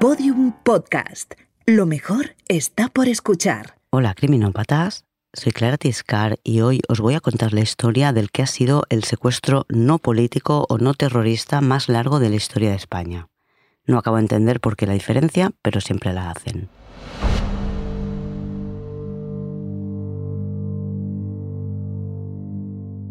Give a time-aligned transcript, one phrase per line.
[0.00, 1.34] Podium Podcast.
[1.66, 3.74] Lo mejor está por escuchar.
[3.90, 5.04] Hola, criminópatas.
[5.34, 8.84] Soy Clara Tiscar y hoy os voy a contar la historia del que ha sido
[8.88, 13.28] el secuestro no político o no terrorista más largo de la historia de España.
[13.84, 16.70] No acabo de entender por qué la diferencia, pero siempre la hacen.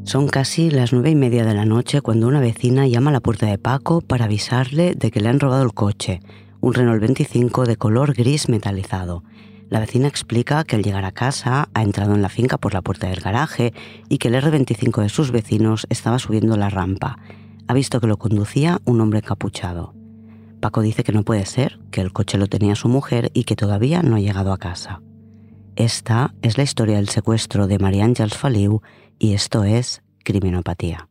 [0.06, 3.20] Son casi las nueve y media de la noche cuando una vecina llama a la
[3.20, 6.20] puerta de Paco para avisarle de que le han robado el coche,
[6.62, 9.24] un Renault 25 de color gris metalizado.
[9.70, 12.82] La vecina explica que al llegar a casa ha entrado en la finca por la
[12.82, 13.74] puerta del garaje
[14.10, 17.20] y que el R25 de sus vecinos estaba subiendo la rampa.
[17.68, 19.94] Ha visto que lo conducía un hombre encapuchado.
[20.60, 23.56] Paco dice que no puede ser, que el coche lo tenía su mujer y que
[23.56, 25.02] todavía no ha llegado a casa.
[25.76, 28.82] Esta es la historia del secuestro de María Ángels Faliu
[29.18, 31.08] y esto es Criminopatía.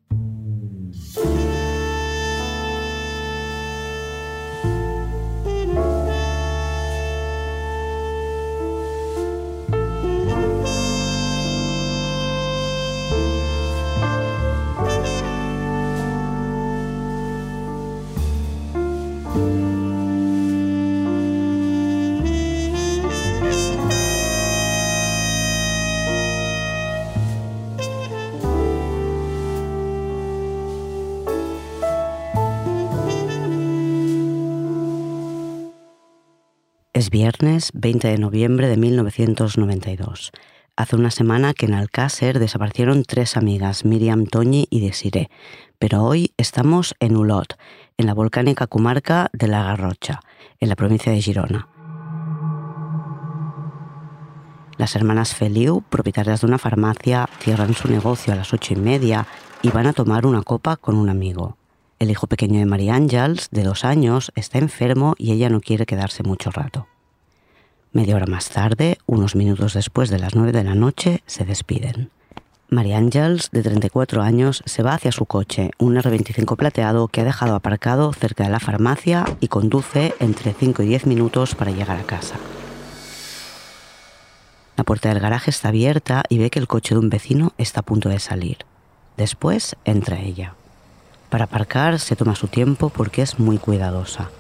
[36.99, 40.33] Es viernes 20 de noviembre de 1992.
[40.79, 45.29] Hace una semana que en Alcácer desaparecieron tres amigas, Miriam, Toñi y Desiré,
[45.81, 47.59] pero hoy estamos en Ulot,
[47.97, 50.21] en la volcánica comarca de la Garrocha,
[50.61, 51.67] en la provincia de Girona.
[54.77, 59.27] Las hermanas Feliu, propietarias de una farmacia, cierran su negocio a las ocho y media
[59.63, 61.57] y van a tomar una copa con un amigo.
[61.99, 65.87] El hijo pequeño de María Ángels, de dos años, está enfermo y ella no quiere
[65.87, 66.87] quedarse mucho rato.
[67.99, 72.11] Media hora más tarde, unos minutos después de las nueve de la noche, se despiden.
[72.69, 77.25] María Ángels, de 34 años, se va hacia su coche, un R25 plateado que ha
[77.25, 81.99] dejado aparcado cerca de la farmacia y conduce entre 5 y 10 minutos para llegar
[81.99, 82.37] a casa.
[84.77, 87.81] La puerta del garaje está abierta y ve que el coche de un vecino está
[87.81, 88.59] a punto de salir.
[89.17, 90.55] Después entra ella.
[91.31, 94.31] Para aparcar se toma su tiempo porque es muy cuidadosa.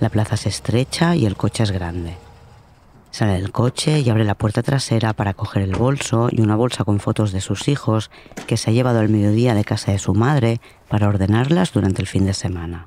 [0.00, 2.16] La plaza es estrecha y el coche es grande.
[3.18, 6.84] Sale del coche y abre la puerta trasera para coger el bolso y una bolsa
[6.84, 8.12] con fotos de sus hijos
[8.46, 12.06] que se ha llevado al mediodía de casa de su madre para ordenarlas durante el
[12.06, 12.86] fin de semana.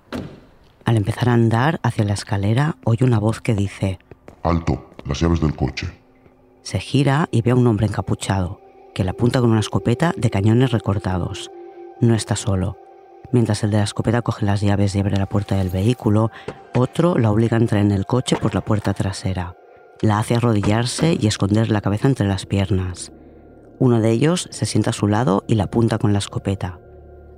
[0.86, 4.00] Al empezar a andar hacia la escalera, oye una voz que dice,
[4.42, 5.90] Alto, las llaves del coche.
[6.62, 8.62] Se gira y ve a un hombre encapuchado,
[8.96, 11.52] que le apunta con una escopeta de cañones recortados.
[12.00, 12.78] No está solo.
[13.34, 16.32] Mientras el de la escopeta coge las llaves y abre la puerta del vehículo,
[16.74, 19.58] otro la obliga a entrar en el coche por la puerta trasera.
[20.02, 23.12] La hace arrodillarse y esconder la cabeza entre las piernas.
[23.78, 26.80] Uno de ellos se sienta a su lado y la apunta con la escopeta.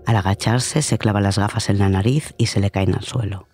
[0.05, 3.47] Al agacharse se clava las gafas en la nariz y se le caen al suelo.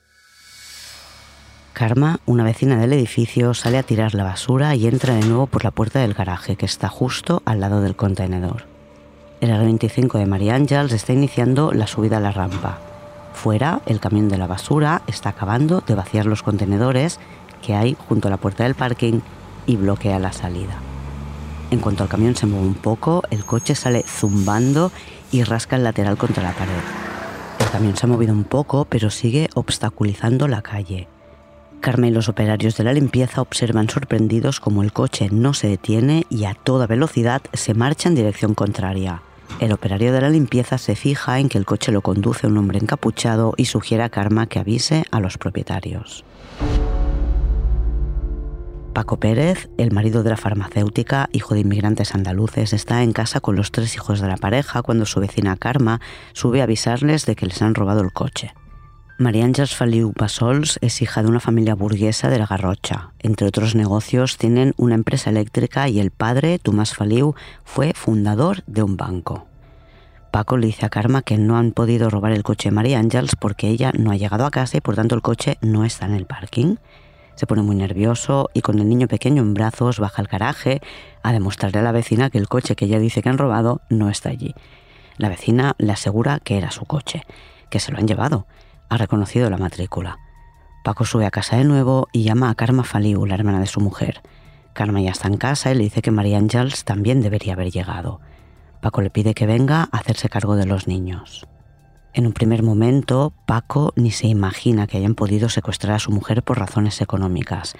[1.74, 5.64] Karma, una vecina del edificio, sale a tirar la basura y entra de nuevo por
[5.64, 8.68] la puerta del garaje que está justo al lado del contenedor.
[9.42, 12.80] El R25 de María Ángels está iniciando la subida a la rampa.
[13.34, 17.19] Fuera, el camión de la basura está acabando de vaciar los contenedores
[17.62, 19.22] que hay junto a la puerta del parking
[19.66, 20.80] y bloquea la salida.
[21.72, 24.92] En cuanto el camión se mueve un poco, el coche sale zumbando
[25.31, 26.74] y rasca el lateral contra la pared.
[27.59, 31.08] El camión se ha movido un poco, pero sigue obstaculizando la calle.
[31.81, 36.25] Carmen y los operarios de la limpieza observan sorprendidos como el coche no se detiene
[36.30, 39.22] y a toda velocidad se marcha en dirección contraria.
[39.59, 42.80] El operario de la limpieza se fija en que el coche lo conduce un hombre
[42.80, 46.24] encapuchado y sugiere a Karma que avise a los propietarios.
[49.00, 53.56] Paco Pérez, el marido de la farmacéutica, hijo de inmigrantes andaluces, está en casa con
[53.56, 56.02] los tres hijos de la pareja cuando su vecina Karma
[56.34, 58.54] sube a avisarles de que les han robado el coche.
[59.18, 63.13] María Ángeles Faliu Bassols es hija de una familia burguesa de la Garrocha.
[63.19, 68.84] Entre otros negocios, tienen una empresa eléctrica y el padre, Tomás Faliu, fue fundador de
[68.84, 69.48] un banco.
[70.30, 73.38] Paco le dice a Karma que no han podido robar el coche de María Ángeles
[73.40, 76.16] porque ella no ha llegado a casa y por tanto el coche no está en
[76.16, 76.75] el parking.
[77.39, 80.81] Se pone muy nervioso y con el niño pequeño en brazos baja al garaje
[81.24, 84.09] a demostrarle a la vecina que el coche que ella dice que han robado no
[84.09, 84.56] está allí.
[85.15, 87.24] La vecina le asegura que era su coche,
[87.69, 88.45] que se lo han llevado
[88.89, 90.19] ha reconocido la matrícula.
[90.83, 93.80] Paco sube a casa de nuevo y llama a Karma Faliu, la hermana de su
[93.80, 94.21] mujer.
[94.74, 98.19] Karma ya está en casa y le dice que María Ángels también debería haber llegado.
[98.81, 101.47] Paco le pide que venga a hacerse cargo de los niños.
[102.13, 106.41] En un primer momento, Paco ni se imagina que hayan podido secuestrar a su mujer
[106.44, 107.75] por razones económicas.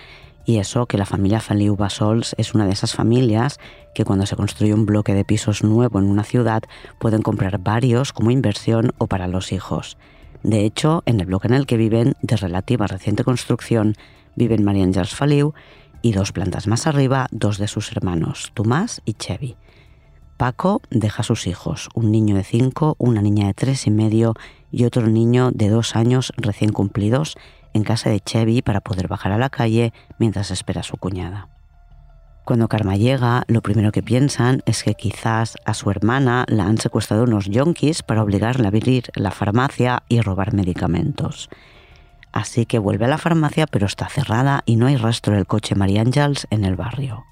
[0.46, 3.60] Y eso que la familia Feliu Basols es una de esas familias
[3.94, 6.64] que cuando se construye un bloque de pisos nuevo en una ciudad
[7.00, 9.98] pueden comprar varios como inversión o para los hijos.
[10.44, 13.96] De hecho, en el bloque en el que viven, de relativa reciente construcción,
[14.36, 15.54] viven María Ángels Feliu
[16.02, 19.58] y dos plantas más arriba, dos de sus hermanos, Tomás y Chevy.
[20.40, 24.36] Paco deja a sus hijos, un niño de cinco, una niña de tres y medio
[24.72, 27.36] y otro niño de dos años recién cumplidos
[27.74, 31.50] en casa de Chevy para poder bajar a la calle mientras espera a su cuñada.
[32.46, 36.78] Cuando Karma llega, lo primero que piensan es que quizás a su hermana la han
[36.78, 41.50] secuestrado unos yonkis para obligarla a abrir la farmacia y robar medicamentos.
[42.32, 45.76] Así que vuelve a la farmacia pero está cerrada y no hay rastro del coche
[45.76, 47.26] María Ángels en el barrio.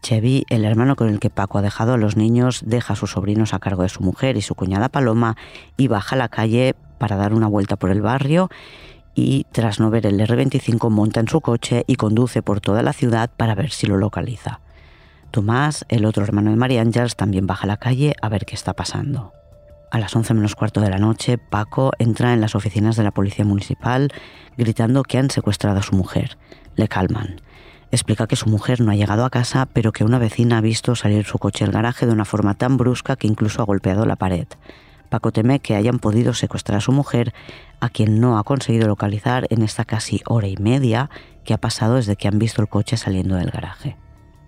[0.00, 3.12] Chevy, el hermano con el que Paco ha dejado a los niños, deja a sus
[3.12, 5.36] sobrinos a cargo de su mujer y su cuñada Paloma
[5.76, 8.50] y baja a la calle para dar una vuelta por el barrio
[9.14, 12.92] y tras no ver el R25 monta en su coche y conduce por toda la
[12.92, 14.60] ciudad para ver si lo localiza.
[15.30, 18.54] Tomás, el otro hermano de María Ángels, también baja a la calle a ver qué
[18.54, 19.32] está pasando.
[19.90, 23.10] A las 11 menos cuarto de la noche, Paco entra en las oficinas de la
[23.10, 24.12] policía municipal
[24.56, 26.36] gritando que han secuestrado a su mujer.
[26.76, 27.40] Le calman.
[27.90, 30.94] Explica que su mujer no ha llegado a casa, pero que una vecina ha visto
[30.94, 34.16] salir su coche del garaje de una forma tan brusca que incluso ha golpeado la
[34.16, 34.46] pared.
[35.08, 37.32] Paco teme que hayan podido secuestrar a su mujer,
[37.80, 41.08] a quien no ha conseguido localizar en esta casi hora y media
[41.44, 43.96] que ha pasado desde que han visto el coche saliendo del garaje.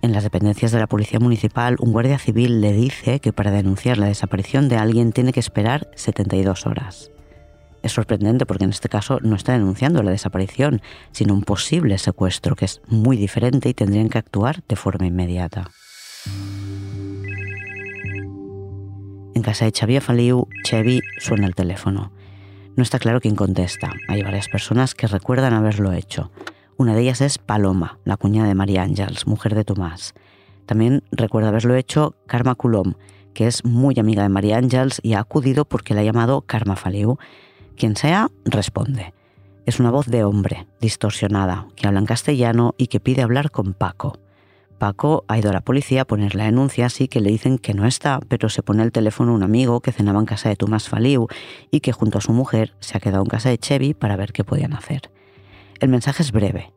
[0.02, 3.96] En las dependencias de la Policía Municipal, un guardia civil le dice que para denunciar
[3.96, 7.10] la desaparición de alguien tiene que esperar 72 horas.
[7.82, 10.82] Es sorprendente porque en este caso no está denunciando la desaparición,
[11.12, 15.70] sino un posible secuestro, que es muy diferente y tendrían que actuar de forma inmediata.
[19.34, 22.12] En casa de Xavier Faliu, Chevy suena el teléfono.
[22.76, 23.92] No está claro quién contesta.
[24.08, 26.30] Hay varias personas que recuerdan haberlo hecho.
[26.76, 30.14] Una de ellas es Paloma, la cuñada de María Ángels, mujer de Tomás.
[30.66, 32.94] También recuerda haberlo hecho Karma Coulomb,
[33.34, 36.76] que es muy amiga de María Ángels y ha acudido porque la ha llamado Karma
[36.76, 37.18] Faliu
[37.80, 39.14] quien sea, responde.
[39.64, 43.72] Es una voz de hombre, distorsionada, que habla en castellano y que pide hablar con
[43.72, 44.18] Paco.
[44.76, 47.72] Paco ha ido a la policía a poner la denuncia, así que le dicen que
[47.72, 50.90] no está, pero se pone el teléfono un amigo que cenaba en casa de Tomás
[50.90, 51.28] Faliu
[51.70, 54.34] y que junto a su mujer se ha quedado en casa de Chevy para ver
[54.34, 55.10] qué podían hacer.
[55.78, 56.74] El mensaje es breve.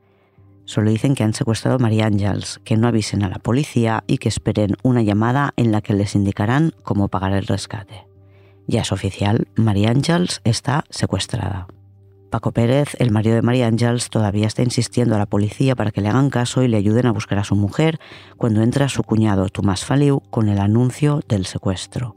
[0.64, 4.20] Solo dicen que han secuestrado a María Ángels, que no avisen a la policía y
[4.20, 8.13] que esperen una llamada en la que les indicarán cómo pagar el rescate.
[8.68, 11.68] Ya es oficial, María Ángels está secuestrada.
[12.30, 16.02] Paco Pérez, el marido de María Ángels, todavía está insistiendo a la policía para que
[16.02, 18.00] le hagan caso y le ayuden a buscar a su mujer
[18.38, 22.16] cuando entra su cuñado Tomás Faliu con el anuncio del secuestro.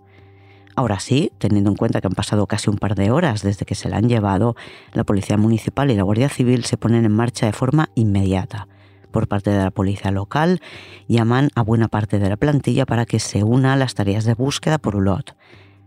[0.75, 3.75] Ahora sí, teniendo en cuenta que han pasado casi un par de horas desde que
[3.75, 4.57] se la han llevado,
[4.93, 8.69] la Policía Municipal y la Guardia Civil se ponen en marcha de forma inmediata.
[9.11, 10.61] Por parte de la policía local,
[11.09, 14.35] llaman a buena parte de la plantilla para que se una a las tareas de
[14.35, 15.35] búsqueda por Ulot.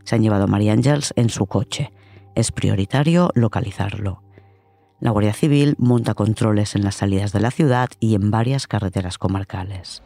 [0.10, 1.92] Se han llevado a María Ángels en su coche.
[2.34, 4.24] Es prioritario localizarlo.
[5.00, 9.20] La Guardia Civil monta controles en las salidas de la ciudad y en varias carreteras
[9.20, 10.02] comarcales.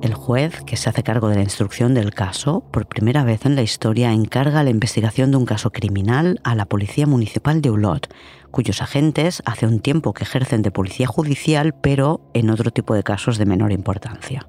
[0.00, 3.56] El juez, que se hace cargo de la instrucción del caso, por primera vez en
[3.56, 8.14] la historia encarga la investigación de un caso criminal a la Policía Municipal de Ulot,
[8.50, 13.02] cuyos agentes hace un tiempo que ejercen de policía judicial, pero en otro tipo de
[13.02, 14.48] casos de menor importancia.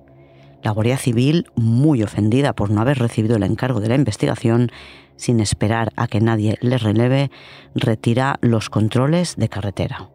[0.61, 4.71] La Guardia Civil, muy ofendida por no haber recibido el encargo de la investigación,
[5.15, 7.31] sin esperar a que nadie le releve,
[7.75, 10.09] retira los controles de carretera.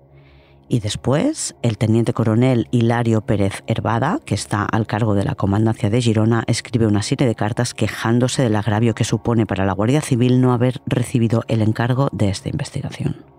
[0.69, 5.91] Y después, el teniente coronel Hilario Pérez Herbada, que está al cargo de la comandancia
[5.91, 10.01] de Girona, escribe una serie de cartas quejándose del agravio que supone para la Guardia
[10.01, 13.34] Civil no haber recibido el encargo de esta investigación.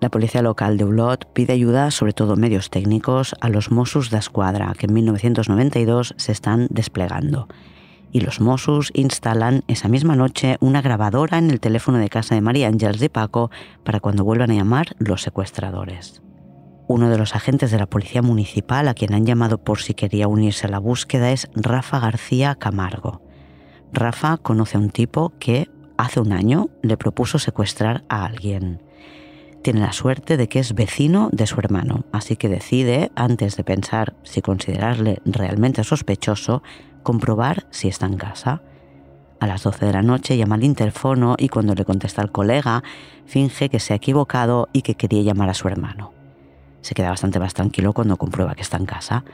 [0.00, 4.16] La policía local de Ulot pide ayuda, sobre todo medios técnicos, a los Mossos de
[4.16, 7.48] Escuadra, que en 1992 se están desplegando.
[8.10, 12.40] Y los Mossos instalan esa misma noche una grabadora en el teléfono de casa de
[12.40, 13.50] María Ángels de Paco
[13.84, 16.22] para cuando vuelvan a llamar los secuestradores.
[16.88, 20.28] Uno de los agentes de la Policía Municipal a quien han llamado por si quería
[20.28, 23.20] unirse a la búsqueda es Rafa García Camargo.
[23.92, 28.80] Rafa conoce a un tipo que hace un año le propuso secuestrar a alguien.
[29.62, 33.64] Tiene la suerte de que es vecino de su hermano, así que decide, antes de
[33.64, 36.62] pensar si considerarle realmente sospechoso,
[37.02, 38.62] comprobar si está en casa.
[39.38, 42.82] A las 12 de la noche llama al interfono y cuando le contesta al colega,
[43.26, 46.12] finge que se ha equivocado y que quería llamar a su hermano.
[46.80, 49.24] Se queda bastante más tranquilo cuando comprueba que está en casa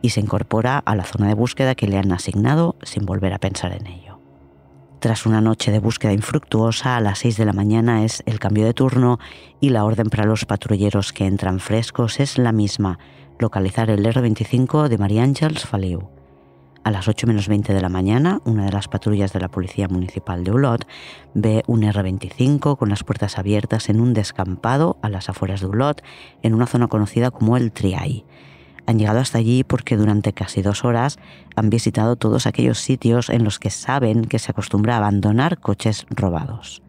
[0.00, 3.38] y se incorpora a la zona de búsqueda que le han asignado sin volver a
[3.38, 4.11] pensar en ello.
[5.02, 8.64] Tras una noche de búsqueda infructuosa, a las 6 de la mañana es el cambio
[8.64, 9.18] de turno
[9.58, 13.00] y la orden para los patrulleros que entran frescos es la misma,
[13.40, 16.08] localizar el R25 de María Ángels Faliu.
[16.84, 19.88] A las 8 menos 20 de la mañana, una de las patrullas de la Policía
[19.88, 20.86] Municipal de Ulot
[21.34, 26.00] ve un R25 con las puertas abiertas en un descampado a las afueras de Ulot,
[26.42, 28.24] en una zona conocida como el Triay.
[28.86, 31.18] Han llegado hasta allí porque durante casi dos horas
[31.56, 36.06] han visitado todos aquellos sitios en los que saben que se acostumbra a abandonar coches
[36.10, 36.82] robados.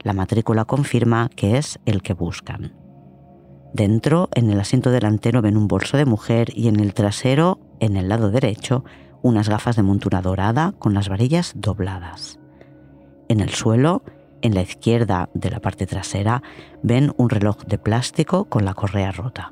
[0.00, 2.72] La matrícula confirma que es el que buscan.
[3.72, 7.96] Dentro, en el asiento delantero ven un bolso de mujer y en el trasero, en
[7.96, 8.84] el lado derecho,
[9.22, 12.38] unas gafas de montura dorada con las varillas dobladas.
[13.28, 14.02] En el suelo,
[14.42, 16.42] en la izquierda de la parte trasera,
[16.82, 19.50] ven un reloj de plástico con la correa rota.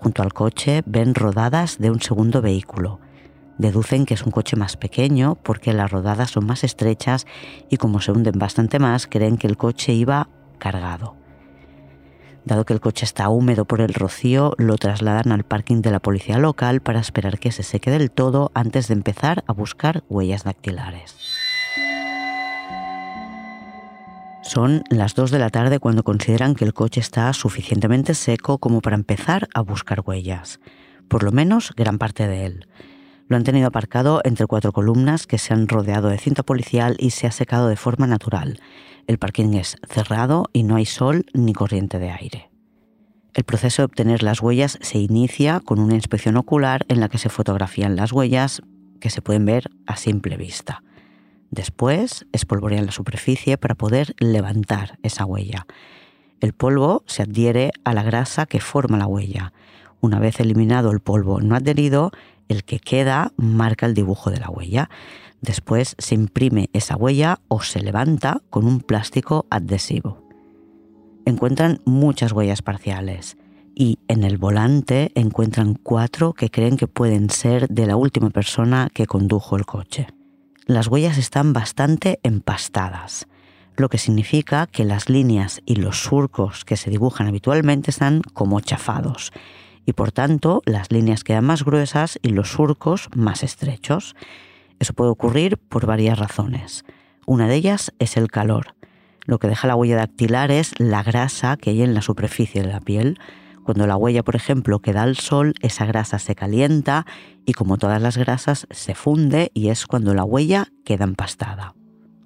[0.00, 3.00] Junto al coche ven rodadas de un segundo vehículo.
[3.58, 7.26] Deducen que es un coche más pequeño porque las rodadas son más estrechas
[7.68, 11.16] y como se hunden bastante más, creen que el coche iba cargado.
[12.46, 16.00] Dado que el coche está húmedo por el rocío, lo trasladan al parking de la
[16.00, 20.44] policía local para esperar que se seque del todo antes de empezar a buscar huellas
[20.44, 21.39] dactilares.
[24.52, 28.80] Son las 2 de la tarde cuando consideran que el coche está suficientemente seco como
[28.80, 30.58] para empezar a buscar huellas,
[31.06, 32.66] por lo menos gran parte de él.
[33.28, 37.10] Lo han tenido aparcado entre cuatro columnas que se han rodeado de cinta policial y
[37.10, 38.58] se ha secado de forma natural.
[39.06, 42.50] El parking es cerrado y no hay sol ni corriente de aire.
[43.34, 47.18] El proceso de obtener las huellas se inicia con una inspección ocular en la que
[47.18, 48.62] se fotografían las huellas
[48.98, 50.82] que se pueden ver a simple vista.
[51.50, 55.66] Después espolvorean la superficie para poder levantar esa huella.
[56.40, 59.52] El polvo se adhiere a la grasa que forma la huella.
[60.00, 62.12] Una vez eliminado el polvo no adherido,
[62.48, 64.88] el que queda marca el dibujo de la huella.
[65.40, 70.22] Después se imprime esa huella o se levanta con un plástico adhesivo.
[71.26, 73.36] Encuentran muchas huellas parciales
[73.74, 78.88] y en el volante encuentran cuatro que creen que pueden ser de la última persona
[78.92, 80.06] que condujo el coche
[80.66, 83.26] las huellas están bastante empastadas,
[83.76, 88.60] lo que significa que las líneas y los surcos que se dibujan habitualmente están como
[88.60, 89.32] chafados
[89.86, 94.14] y por tanto las líneas quedan más gruesas y los surcos más estrechos.
[94.78, 96.84] Eso puede ocurrir por varias razones.
[97.26, 98.74] Una de ellas es el calor.
[99.26, 102.68] Lo que deja la huella dactilar es la grasa que hay en la superficie de
[102.68, 103.18] la piel,
[103.70, 107.06] cuando la huella, por ejemplo, queda al sol, esa grasa se calienta
[107.46, 111.76] y como todas las grasas se funde y es cuando la huella queda empastada.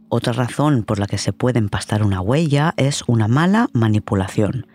[0.09, 4.69] Otra razón por la que se puede empastar una huella es una mala manipulación.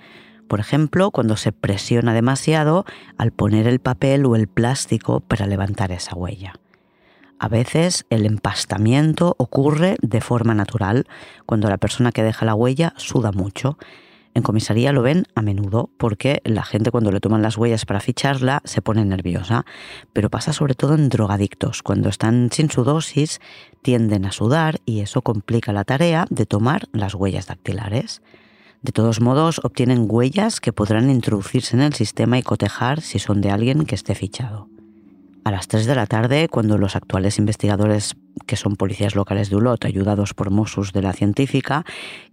[0.48, 2.86] Por ejemplo, cuando se presiona demasiado
[3.18, 6.54] al poner el papel o el plástico para levantar esa huella.
[7.40, 11.08] A veces el empastamiento ocurre de forma natural,
[11.48, 13.80] cuando la persona que deja la huella suda mucho
[14.34, 18.00] en comisaría lo ven a menudo porque la gente cuando le toman las huellas para
[18.00, 19.66] ficharla se pone nerviosa,
[20.14, 21.82] pero pasa sobre todo en drogadictos.
[21.84, 23.42] Cuando están sin su dosis
[23.82, 28.22] tienden a sudar y eso complica la tarea de tomar las huellas dactilares.
[28.82, 33.42] De todos modos, obtienen huellas que podrán introducirse en el sistema y cotejar si son
[33.42, 34.70] de alguien que esté fichado.
[35.44, 39.56] A las 3 de la tarde, cuando los actuales investigadores, que son policías locales de
[39.56, 41.86] Ulot, ayudados por Mossos de la científica,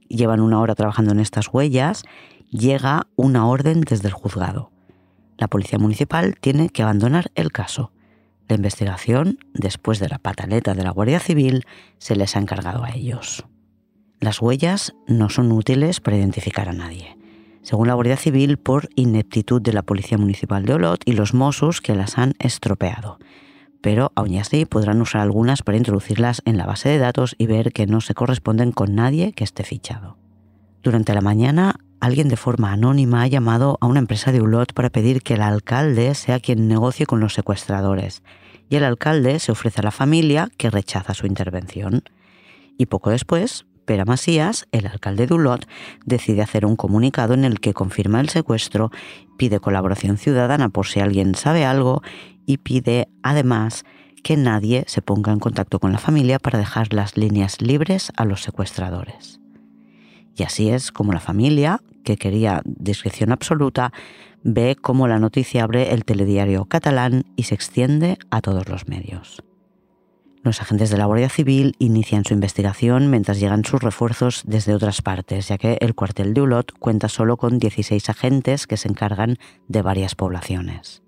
[0.09, 2.05] llevan una hora trabajando en estas huellas,
[2.51, 4.71] llega una orden desde el juzgado.
[5.37, 7.93] La policía municipal tiene que abandonar el caso.
[8.49, 11.65] La investigación, después de la pataleta de la Guardia Civil,
[11.99, 13.45] se les ha encargado a ellos.
[14.21, 17.19] Las huellas no son útiles para identificar a nadie,
[17.63, 21.81] según la Guardia Civil, por ineptitud de la Policía Municipal de Olot y los Mossos
[21.81, 23.19] que las han estropeado
[23.81, 27.73] pero aún así podrán usar algunas para introducirlas en la base de datos y ver
[27.73, 30.17] que no se corresponden con nadie que esté fichado.
[30.83, 34.91] Durante la mañana, alguien de forma anónima ha llamado a una empresa de Ulot para
[34.91, 38.23] pedir que el alcalde sea quien negocie con los secuestradores,
[38.69, 42.03] y el alcalde se ofrece a la familia que rechaza su intervención.
[42.79, 45.67] Y poco después, Pera Masías, el alcalde de Ulot,
[46.05, 48.91] decide hacer un comunicado en el que confirma el secuestro,
[49.39, 52.03] pide colaboración ciudadana por si alguien sabe algo
[52.47, 53.85] y pide además
[54.23, 58.25] que nadie se ponga en contacto con la familia para dejar las líneas libres a
[58.25, 59.41] los secuestradores.
[60.35, 63.93] Y así es como la familia, que quería discreción absoluta,
[64.43, 69.43] ve cómo la noticia abre el telediario catalán y se extiende a todos los medios.
[70.43, 75.03] Los agentes de la Guardia Civil inician su investigación mientras llegan sus refuerzos desde otras
[75.03, 79.39] partes, ya que el cuartel de Ulot cuenta solo con 16 agentes que se encargan
[79.67, 81.06] de varias poblaciones.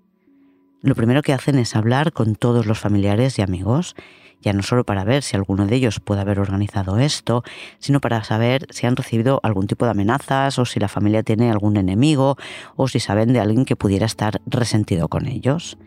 [0.81, 3.95] Lo primero que hacen es hablar con todos los familiares y amigos,
[4.41, 7.43] ya no solo para ver si alguno de ellos puede haber organizado esto,
[7.79, 11.51] sino para saber si han recibido algún tipo de amenazas o si la familia tiene
[11.51, 12.37] algún enemigo
[12.77, 15.77] o si saben de alguien que pudiera estar resentido con ellos.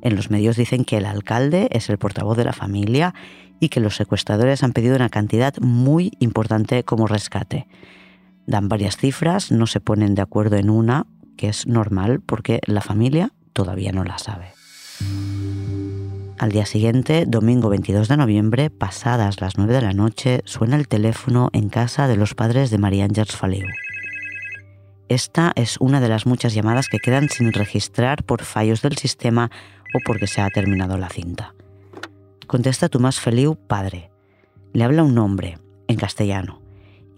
[0.00, 3.14] En los medios dicen que el alcalde es el portavoz de la familia
[3.60, 7.66] y que los secuestradores han pedido una cantidad muy importante como rescate.
[8.46, 12.80] Dan varias cifras, no se ponen de acuerdo en una, que es normal porque la
[12.80, 14.52] familia todavía no la sabe.
[16.38, 20.86] Al día siguiente, domingo 22 de noviembre, pasadas las 9 de la noche, suena el
[20.86, 23.66] teléfono en casa de los padres de María Ángeles Faliu.
[25.08, 29.50] Esta es una de las muchas llamadas que quedan sin registrar por fallos del sistema
[29.92, 31.56] o porque se ha terminado la cinta.
[32.46, 34.12] Contesta Tomás Feliu, padre.
[34.72, 36.62] Le habla un hombre, en castellano,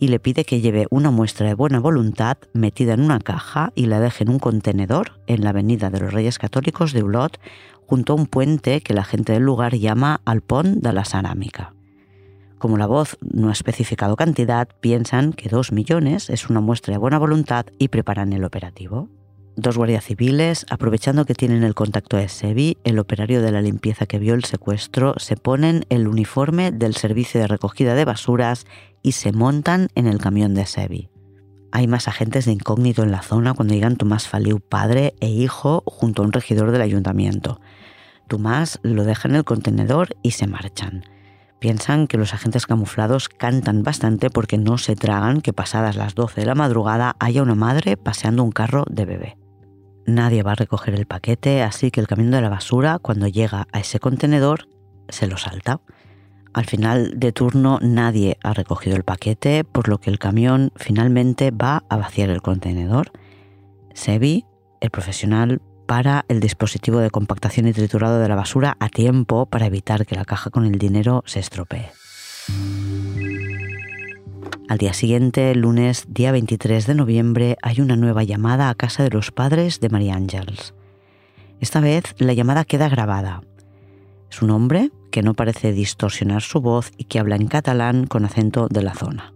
[0.00, 3.86] y le pide que lleve una muestra de buena voluntad metida en una caja y
[3.86, 7.38] la deje en un contenedor en la avenida de los Reyes Católicos de Ulot,
[7.86, 11.74] junto a un puente que la gente del lugar llama Alpón de la Sarámica.
[12.58, 16.98] Como la voz no ha especificado cantidad, piensan que dos millones es una muestra de
[16.98, 19.08] buena voluntad y preparan el operativo.
[19.56, 24.06] Dos guardias civiles, aprovechando que tienen el contacto de Sebi, el operario de la limpieza
[24.06, 28.66] que vio el secuestro, se ponen el uniforme del servicio de recogida de basuras
[29.02, 31.10] y se montan en el camión de Sebi.
[31.72, 35.82] Hay más agentes de incógnito en la zona cuando llegan Tomás Faliu, padre e hijo,
[35.86, 37.60] junto a un regidor del ayuntamiento.
[38.28, 41.04] Tomás lo deja en el contenedor y se marchan.
[41.58, 46.40] Piensan que los agentes camuflados cantan bastante porque no se tragan que pasadas las 12
[46.40, 49.39] de la madrugada haya una madre paseando un carro de bebé.
[50.10, 53.68] Nadie va a recoger el paquete, así que el camión de la basura, cuando llega
[53.72, 54.66] a ese contenedor,
[55.08, 55.80] se lo salta.
[56.52, 61.52] Al final de turno nadie ha recogido el paquete, por lo que el camión finalmente
[61.52, 63.12] va a vaciar el contenedor.
[63.94, 64.46] Sebi,
[64.80, 69.66] el profesional, para el dispositivo de compactación y triturado de la basura a tiempo para
[69.66, 71.90] evitar que la caja con el dinero se estropee.
[74.70, 79.10] Al día siguiente, lunes día 23 de noviembre, hay una nueva llamada a casa de
[79.10, 80.74] los padres de María Ángels.
[81.58, 83.42] Esta vez la llamada queda grabada.
[84.30, 88.24] Es un hombre que no parece distorsionar su voz y que habla en catalán con
[88.24, 89.32] acento de la zona.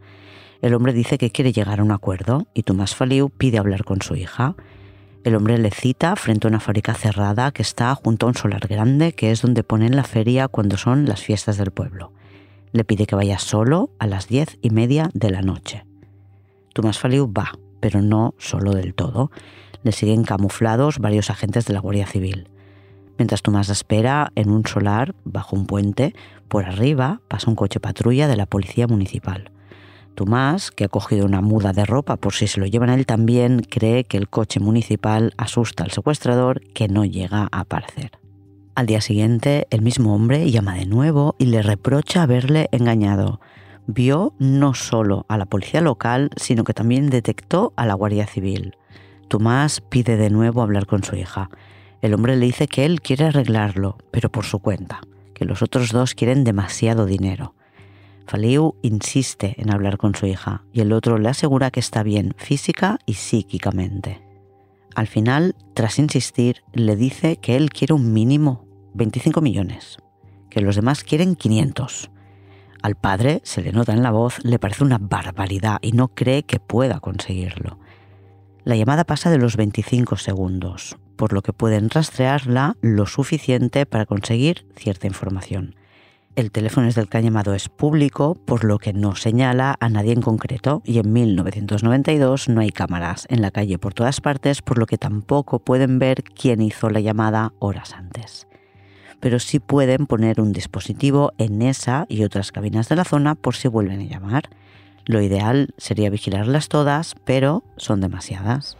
[0.62, 4.02] El hombre dice que quiere llegar a un acuerdo y Tomás Faliu pide hablar con
[4.02, 4.54] su hija.
[5.24, 8.68] El hombre le cita frente a una fábrica cerrada que está junto a un solar
[8.68, 12.12] grande, que es donde ponen la feria cuando son las fiestas del pueblo.
[12.74, 15.86] Le pide que vaya solo a las diez y media de la noche.
[16.72, 19.30] Tomás Faliu va, pero no solo del todo.
[19.84, 22.48] Le siguen camuflados varios agentes de la Guardia Civil.
[23.16, 26.16] Mientras Tomás espera en un solar, bajo un puente,
[26.48, 29.52] por arriba pasa un coche patrulla de la Policía Municipal.
[30.16, 33.06] Tomás, que ha cogido una muda de ropa por si se lo llevan a él
[33.06, 38.23] también, cree que el coche municipal asusta al secuestrador que no llega a aparecer.
[38.74, 43.40] Al día siguiente, el mismo hombre llama de nuevo y le reprocha haberle engañado.
[43.86, 48.76] Vio no solo a la policía local, sino que también detectó a la Guardia Civil.
[49.28, 51.50] Tomás pide de nuevo hablar con su hija.
[52.02, 55.02] El hombre le dice que él quiere arreglarlo, pero por su cuenta,
[55.34, 57.54] que los otros dos quieren demasiado dinero.
[58.26, 62.34] Faliu insiste en hablar con su hija y el otro le asegura que está bien
[62.38, 64.23] física y psíquicamente.
[64.94, 69.98] Al final, tras insistir, le dice que él quiere un mínimo 25 millones,
[70.50, 72.10] que los demás quieren 500.
[72.80, 76.44] Al padre, se le nota en la voz, le parece una barbaridad y no cree
[76.44, 77.78] que pueda conseguirlo.
[78.62, 84.06] La llamada pasa de los 25 segundos, por lo que pueden rastrearla lo suficiente para
[84.06, 85.74] conseguir cierta información.
[86.36, 90.12] El teléfono es del que llamado es público, por lo que no señala a nadie
[90.12, 94.78] en concreto, y en 1992 no hay cámaras en la calle por todas partes, por
[94.78, 98.48] lo que tampoco pueden ver quién hizo la llamada horas antes.
[99.20, 103.54] Pero sí pueden poner un dispositivo en esa y otras cabinas de la zona por
[103.54, 104.50] si vuelven a llamar.
[105.06, 108.76] Lo ideal sería vigilarlas todas, pero son demasiadas.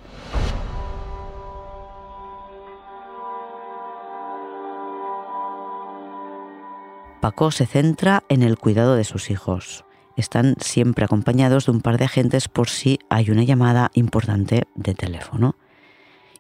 [7.25, 9.87] Paco se centra en el cuidado de sus hijos.
[10.15, 14.93] Están siempre acompañados de un par de agentes por si hay una llamada importante de
[14.93, 15.57] teléfono.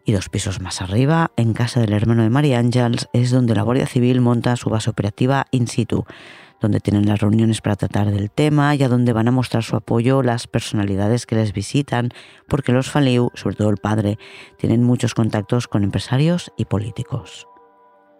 [0.04, 3.62] Y dos pisos más arriba, en casa del hermano de María Ángels, es donde la
[3.62, 6.04] Guardia Civil monta su base operativa in situ,
[6.60, 9.76] donde tienen las reuniones para tratar del tema y a donde van a mostrar su
[9.76, 12.10] apoyo las personalidades que les visitan,
[12.46, 14.18] porque los Faliu, sobre todo el padre,
[14.58, 17.46] tienen muchos contactos con empresarios y políticos.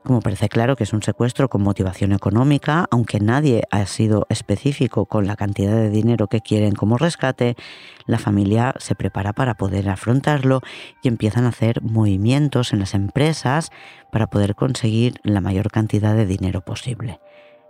[0.05, 5.07] Como parece claro que es un secuestro con motivación económica, aunque nadie ha sido específico
[5.07, 7.57] con la cantidad de dinero que quieren como rescate,
[8.05, 10.61] la familia se prepara para poder afrontarlo
[11.03, 13.71] y empiezan a hacer movimientos en las empresas
[14.13, 17.19] para poder conseguir la mayor cantidad de dinero posible.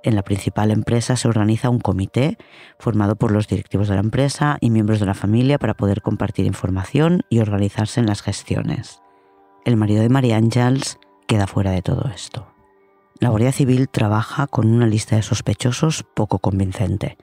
[0.03, 2.37] En la principal empresa se organiza un comité
[2.81, 6.47] formado por los directivos de la empresa y miembros de la familia para poder compartir
[6.47, 9.01] información y organizarse en las gestiones.
[9.65, 12.47] El marido de María Ángels queda fuera de todo esto.
[13.21, 17.17] La Guardia Civil trabaja con una lista de sospechosos poco convincente.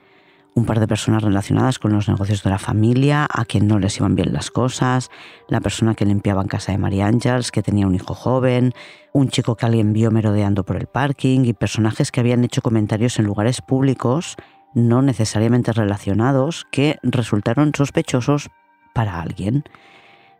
[0.54, 3.96] Un par de personas relacionadas con los negocios de la familia, a quien no les
[3.98, 5.10] iban bien las cosas,
[5.48, 8.72] la persona que limpiaba en casa de María Ángels, que tenía un hijo joven,
[9.12, 13.18] un chico que alguien vio merodeando por el parking y personajes que habían hecho comentarios
[13.18, 14.36] en lugares públicos
[14.74, 18.50] no necesariamente relacionados que resultaron sospechosos
[18.94, 19.64] para alguien.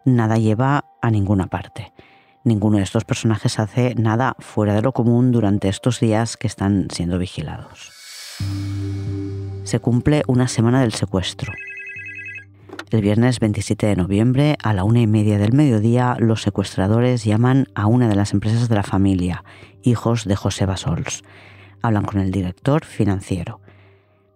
[0.04, 1.92] Nada lleva a ninguna parte.
[2.44, 6.88] Ninguno de estos personajes hace nada fuera de lo común durante estos días que están
[6.90, 7.92] siendo vigilados.
[9.62, 11.52] Se cumple una semana del secuestro.
[12.90, 17.68] El viernes 27 de noviembre, a la una y media del mediodía, los secuestradores llaman
[17.76, 19.44] a una de las empresas de la familia,
[19.82, 21.22] hijos de José Basols.
[21.80, 23.60] Hablan con el director financiero.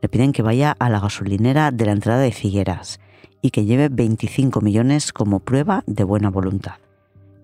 [0.00, 3.00] Le piden que vaya a la gasolinera de la entrada de Figueras
[3.42, 6.85] y que lleve 25 millones como prueba de buena voluntad.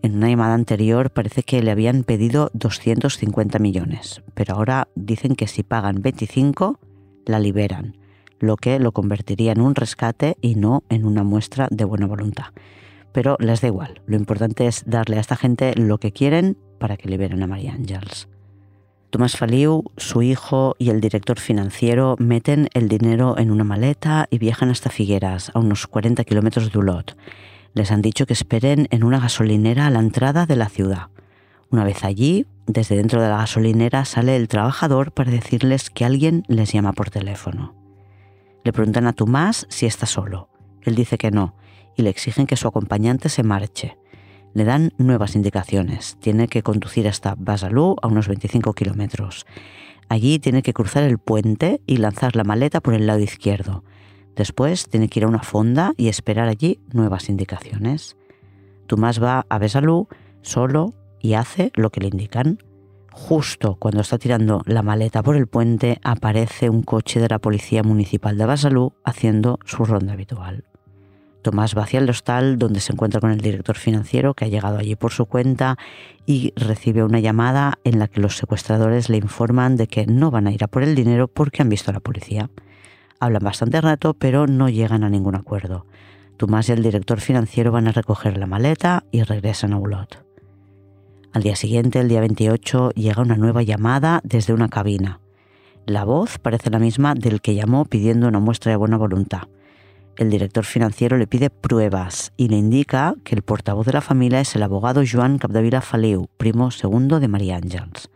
[0.03, 5.47] En una llamada anterior parece que le habían pedido 250 millones, pero ahora dicen que
[5.47, 6.81] si pagan 25,
[7.25, 7.97] la liberan,
[8.41, 12.47] lo que lo convertiría en un rescate y no en una muestra de buena voluntad.
[13.13, 16.97] Pero les da igual, lo importante es darle a esta gente lo que quieren para
[16.97, 18.29] que liberen a María Ángels.
[19.11, 24.39] Tomás Faliu, su hijo y el director financiero meten el dinero en una maleta y
[24.39, 27.17] viajan hasta Figueras, a unos 40 kilómetros de Ulot
[27.75, 31.09] les han dicho que esperen en una gasolinera a la entrada de la ciudad.
[31.71, 36.45] Una vez allí, desde dentro de la gasolinera sale el trabajador para decirles que alguien
[36.49, 37.75] les llama por teléfono.
[38.65, 40.49] Le preguntan a Tomás si está solo.
[40.83, 41.55] Él dice que no
[41.97, 43.97] y le exigen que su acompañante se marche.
[44.55, 46.17] Le dan nuevas indicaciones.
[46.21, 49.47] Tiene que conducir hasta Basalú a unos 25 kilómetros.
[50.09, 53.85] Allí tiene que cruzar el puente y lanzar la maleta por el lado izquierdo.
[54.37, 58.17] Después tiene que ir a una fonda y esperar allí nuevas indicaciones.
[58.87, 60.09] Tomás va a Besalú
[60.41, 62.59] solo y hace lo que le indican.
[63.13, 67.83] Justo cuando está tirando la maleta por el puente, aparece un coche de la Policía
[67.83, 70.65] Municipal de Besalú haciendo su ronda habitual.
[71.43, 74.79] Tomás va hacia el hostal donde se encuentra con el director financiero que ha llegado
[74.79, 75.77] allí por su cuenta
[76.25, 80.47] y recibe una llamada en la que los secuestradores le informan de que no van
[80.47, 82.49] a ir a por el dinero porque han visto a la policía.
[83.23, 85.87] Hablan bastante rato, pero no llegan a ningún acuerdo.
[86.39, 90.27] Tomás y el director financiero van a recoger la maleta y regresan a Ulot.
[91.33, 95.21] Al día siguiente, el día 28, llega una nueva llamada desde una cabina.
[95.87, 99.43] La voz parece la misma del que llamó pidiendo una muestra de buena voluntad.
[100.17, 104.41] El director financiero le pide pruebas y le indica que el portavoz de la familia
[104.41, 108.11] es el abogado Joan Capdevila Faliu, primo segundo de María Ángels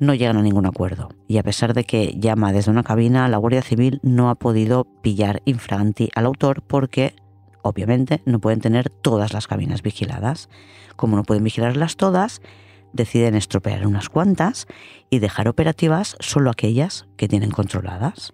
[0.00, 1.10] no llegan a ningún acuerdo.
[1.28, 4.84] Y a pesar de que llama desde una cabina, la Guardia Civil no ha podido
[5.02, 7.14] pillar infraganti al autor porque,
[7.62, 10.48] obviamente, no pueden tener todas las cabinas vigiladas.
[10.96, 12.40] Como no pueden vigilarlas todas,
[12.92, 14.66] deciden estropear unas cuantas
[15.10, 18.32] y dejar operativas solo aquellas que tienen controladas.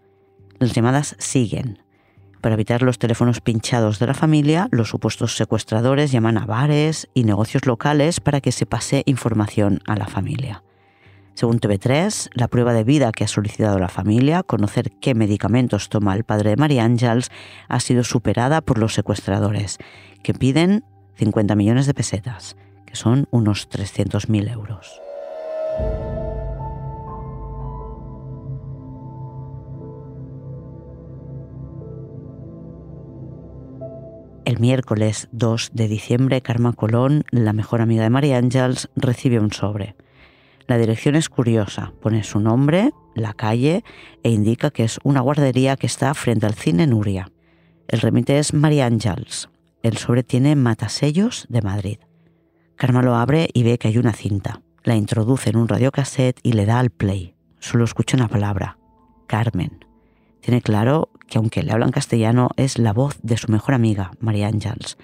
[0.58, 1.82] Las llamadas siguen.
[2.40, 7.24] Para evitar los teléfonos pinchados de la familia, los supuestos secuestradores llaman a bares y
[7.24, 10.62] negocios locales para que se pase información a la familia.
[11.36, 16.14] Según TV3, la prueba de vida que ha solicitado la familia, conocer qué medicamentos toma
[16.14, 17.30] el padre de María Ángels,
[17.68, 19.76] ha sido superada por los secuestradores,
[20.22, 20.82] que piden
[21.16, 25.02] 50 millones de pesetas, que son unos 300.000 euros.
[34.46, 39.52] El miércoles 2 de diciembre, Karma Colón, la mejor amiga de María Ángels, recibe un
[39.52, 39.96] sobre.
[40.66, 43.84] La dirección es curiosa, pone su nombre, la calle
[44.22, 47.30] e indica que es una guardería que está frente al cine Nuria.
[47.88, 49.48] El remite es María Ángels.
[49.82, 51.98] El sobre tiene matasellos de Madrid.
[52.74, 54.60] Karma lo abre y ve que hay una cinta.
[54.82, 57.34] La introduce en un radiocassette y le da al play.
[57.60, 58.78] Solo escucha una palabra,
[59.26, 59.84] Carmen.
[60.40, 64.48] Tiene claro que aunque le hablan castellano es la voz de su mejor amiga, María
[64.48, 64.98] Ángels,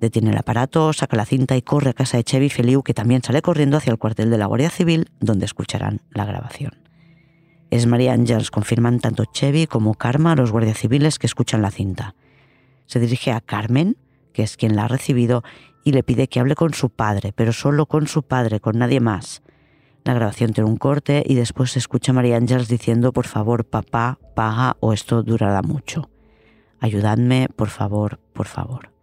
[0.00, 3.22] Detiene el aparato, saca la cinta y corre a casa de Chevy Feliu, que también
[3.22, 6.72] sale corriendo hacia el cuartel de la Guardia Civil, donde escucharán la grabación.
[7.70, 12.14] Es María Ángels, confirman tanto Chevy como Karma, los guardias civiles que escuchan la cinta.
[12.86, 13.96] Se dirige a Carmen,
[14.32, 15.42] que es quien la ha recibido,
[15.84, 19.00] y le pide que hable con su padre, pero solo con su padre, con nadie
[19.00, 19.42] más.
[20.04, 23.64] La grabación tiene un corte y después se escucha a María Ángeles diciendo, por favor,
[23.64, 26.08] papá, paga o esto durará mucho.
[26.80, 28.97] Ayudadme, por favor, por favor.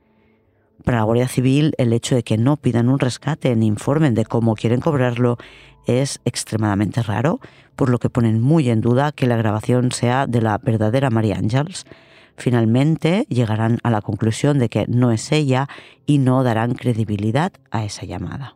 [0.85, 4.23] Para la Guardia Civil, el hecho de que no pidan un rescate ni informen de
[4.23, 5.37] cómo quieren cobrarlo
[5.87, 7.39] es extremadamente raro,
[7.75, 11.37] por lo que ponen muy en duda que la grabación sea de la verdadera María
[11.37, 11.85] Ángeles.
[12.37, 15.67] Finalmente llegarán a la conclusión de que no es ella
[16.05, 18.55] y no darán credibilidad a esa llamada.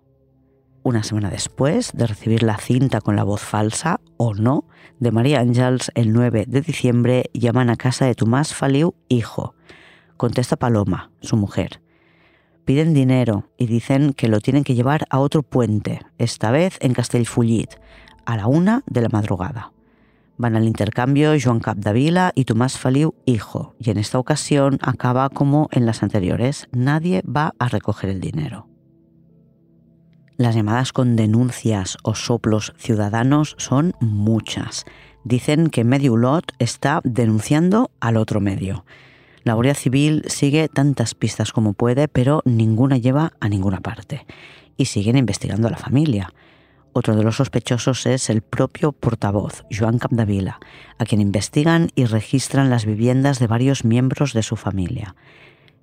[0.84, 4.65] Una semana después de recibir la cinta con la voz falsa, o no,
[5.00, 9.56] de María Ángels, el 9 de diciembre llaman a casa de Tomás Faliu hijo.
[10.15, 11.82] Contesta Paloma, su mujer.
[12.70, 16.94] Piden dinero y dicen que lo tienen que llevar a otro puente, esta vez en
[16.94, 17.72] Castellfollit,
[18.28, 19.72] a la una de la madrugada.
[20.38, 25.68] Van al intercambio Joan Capdevila y Tomás Faliu hijo, y en esta ocasión acaba como
[25.72, 28.68] en las anteriores, nadie va a recoger el dinero.
[30.38, 34.86] Las llamadas con denuncias o soplos ciudadanos son muchas.
[35.24, 38.86] Dicen que medio lot está denunciando al otro medio.
[39.50, 44.28] La Guardia Civil sigue tantas pistas como puede, pero ninguna lleva a ninguna parte.
[44.78, 46.32] Y siguen investigando a la familia.
[46.94, 50.60] Otro de los sospechosos es el propio portavoz, Joan Capdevila,
[51.00, 55.16] a quien investigan y registran las viviendas de varios miembros de su familia.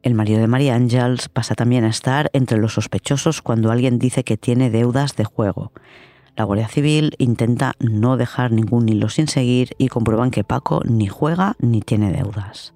[0.05, 4.23] El marido de María Ángels pasa también a estar entre los sospechosos cuando alguien dice
[4.23, 5.73] que tiene deudas de juego.
[6.37, 11.09] La Guardia Civil intenta no dejar ningún hilo sin seguir y comprueban que Paco ni
[11.09, 12.76] juega ni tiene deudas.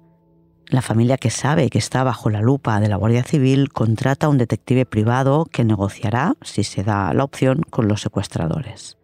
[0.71, 4.29] La familia que sabe que está bajo la lupa de la Guardia Civil contrata a
[4.29, 8.97] un detective privado que negociará, si se da la opción, con los secuestradores.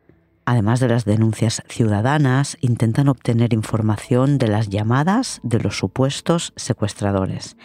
[0.46, 7.58] Además de las denuncias ciudadanas, intentan obtener información de las llamadas de los supuestos secuestradores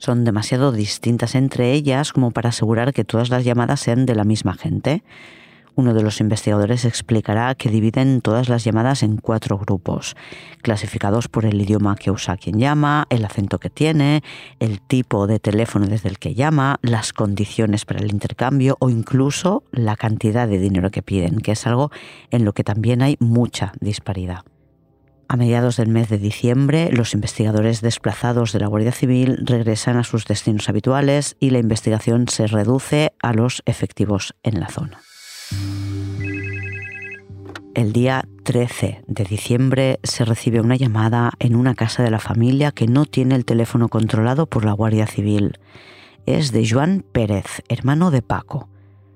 [0.00, 4.24] son demasiado distintas entre ellas como para asegurar que todas las llamadas sean de la
[4.24, 5.04] misma gente.
[5.80, 10.14] Uno de los investigadores explicará que dividen todas las llamadas en cuatro grupos,
[10.60, 14.22] clasificados por el idioma que usa quien llama, el acento que tiene,
[14.58, 19.64] el tipo de teléfono desde el que llama, las condiciones para el intercambio o incluso
[19.72, 21.90] la cantidad de dinero que piden, que es algo
[22.30, 24.44] en lo que también hay mucha disparidad.
[25.28, 30.04] A mediados del mes de diciembre, los investigadores desplazados de la Guardia Civil regresan a
[30.04, 35.00] sus destinos habituales y la investigación se reduce a los efectivos en la zona.
[37.80, 42.72] El día 13 de diciembre se recibe una llamada en una casa de la familia
[42.72, 45.58] que no tiene el teléfono controlado por la Guardia Civil.
[46.26, 48.68] Es de Joan Pérez, hermano de Paco.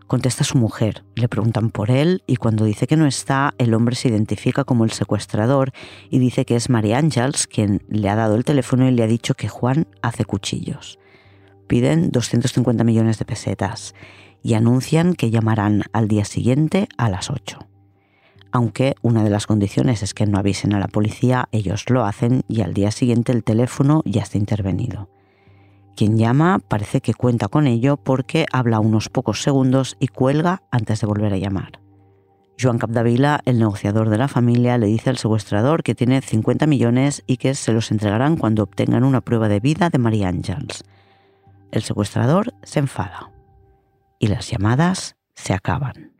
[0.06, 3.96] Contesta su mujer, le preguntan por él y cuando dice que no está, el hombre
[3.96, 5.72] se identifica como el secuestrador
[6.08, 9.08] y dice que es María Ángels quien le ha dado el teléfono y le ha
[9.08, 10.98] dicho que Juan hace cuchillos.
[11.66, 13.94] Piden 250 millones de pesetas
[14.44, 17.58] y anuncian que llamarán al día siguiente a las 8.
[18.52, 22.42] Aunque una de las condiciones es que no avisen a la policía, ellos lo hacen
[22.46, 25.08] y al día siguiente el teléfono ya está intervenido.
[25.96, 31.00] Quien llama parece que cuenta con ello porque habla unos pocos segundos y cuelga antes
[31.00, 31.80] de volver a llamar.
[32.60, 37.24] Joan Capdevila, el negociador de la familia, le dice al secuestrador que tiene 50 millones
[37.26, 40.84] y que se los entregarán cuando obtengan una prueba de vida de María Ángels.
[41.72, 43.33] El secuestrador se enfada
[44.18, 46.12] y las llamadas se acaban.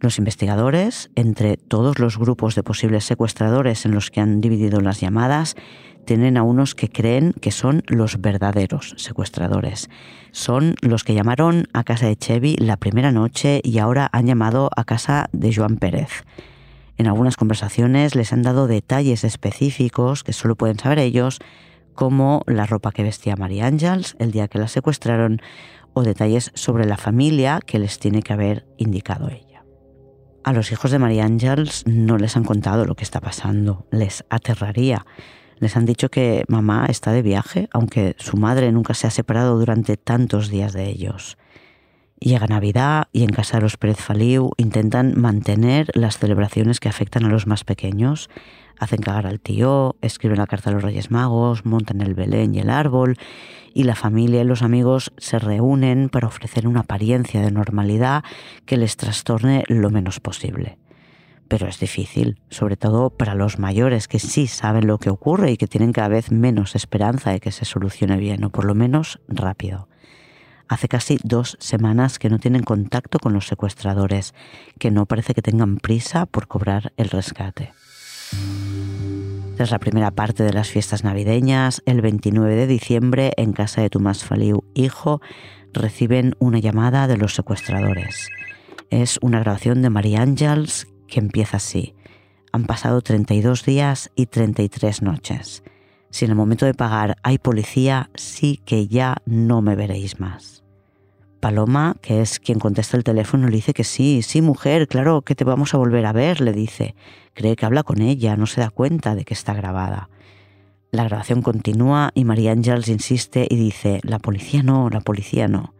[0.00, 5.00] Los investigadores, entre todos los grupos de posibles secuestradores en los que han dividido las
[5.00, 5.56] llamadas,
[6.06, 9.90] tienen a unos que creen que son los verdaderos secuestradores.
[10.32, 14.70] Son los que llamaron a casa de Chevy la primera noche y ahora han llamado
[14.74, 16.24] a casa de Joan Pérez.
[16.96, 21.38] En algunas conversaciones les han dado detalles específicos que solo pueden saber ellos,
[21.94, 25.40] como la ropa que vestía María Ángels el día que la secuestraron
[25.94, 29.64] o detalles sobre la familia que les tiene que haber indicado ella.
[30.42, 34.24] A los hijos de María Ángels no les han contado lo que está pasando, les
[34.30, 35.04] aterraría.
[35.58, 39.58] Les han dicho que mamá está de viaje, aunque su madre nunca se ha separado
[39.58, 41.36] durante tantos días de ellos.
[42.20, 47.24] Llega Navidad y en casa de los Pérez Faliu intentan mantener las celebraciones que afectan
[47.24, 48.28] a los más pequeños.
[48.80, 52.60] Hacen cagar al tío, escriben la carta a los Reyes Magos, montan el Belén y
[52.60, 53.18] el árbol,
[53.74, 58.24] y la familia y los amigos se reúnen para ofrecer una apariencia de normalidad
[58.64, 60.78] que les trastorne lo menos posible
[61.50, 65.56] pero es difícil, sobre todo para los mayores que sí saben lo que ocurre y
[65.56, 69.18] que tienen cada vez menos esperanza de que se solucione bien, o por lo menos
[69.26, 69.88] rápido.
[70.68, 74.32] Hace casi dos semanas que no tienen contacto con los secuestradores,
[74.78, 77.72] que no parece que tengan prisa por cobrar el rescate.
[79.56, 83.90] Tras la primera parte de las fiestas navideñas, el 29 de diciembre, en casa de
[83.90, 85.20] Tomás Faliu, hijo,
[85.72, 88.28] reciben una llamada de los secuestradores.
[88.88, 91.94] Es una grabación de María Ángels que empieza así.
[92.52, 95.62] Han pasado 32 días y 33 noches.
[96.10, 100.64] Si en el momento de pagar hay policía, sí que ya no me veréis más.
[101.40, 105.34] Paloma, que es quien contesta el teléfono, le dice que sí, sí, mujer, claro que
[105.34, 106.94] te vamos a volver a ver, le dice.
[107.32, 110.10] Cree que habla con ella, no se da cuenta de que está grabada.
[110.90, 115.72] La grabación continúa y María Ángels insiste y dice, la policía no, la policía no.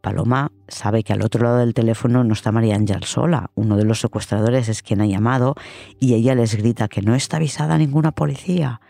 [0.00, 3.84] Paloma sabe que al otro lado del teléfono no está María Ángel sola, uno de
[3.84, 5.54] los secuestradores es quien ha llamado
[6.00, 8.80] y ella les grita que no está avisada ninguna policía.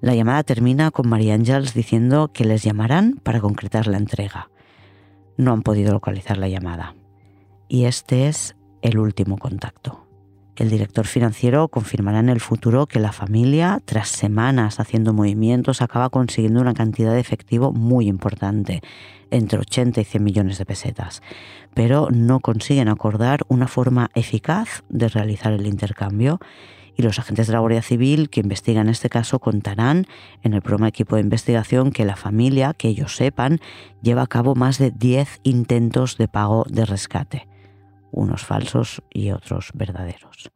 [0.00, 4.48] La llamada termina con María Ángels diciendo que les llamarán para concretar la entrega
[5.36, 6.94] no han podido localizar la llamada.
[7.68, 10.04] Y este es el último contacto.
[10.56, 16.10] El director financiero confirmará en el futuro que la familia, tras semanas haciendo movimientos, acaba
[16.10, 18.80] consiguiendo una cantidad de efectivo muy importante,
[19.32, 21.22] entre 80 y 100 millones de pesetas,
[21.74, 26.38] pero no consiguen acordar una forma eficaz de realizar el intercambio
[26.96, 30.06] y los agentes de la Guardia Civil que investigan este caso contarán
[30.42, 33.60] en el programa equipo de investigación que la familia, que ellos sepan,
[34.02, 37.48] lleva a cabo más de 10 intentos de pago de rescate,
[38.10, 40.50] unos falsos y otros verdaderos.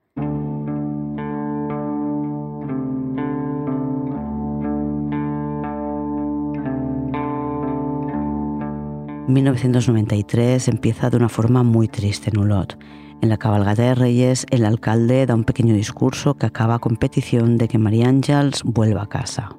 [9.29, 12.79] 1993 empieza de una forma muy triste en Ulot.
[13.21, 17.59] En la cabalgata de Reyes, el alcalde da un pequeño discurso que acaba con petición
[17.59, 19.51] de que María Ángels vuelva a casa.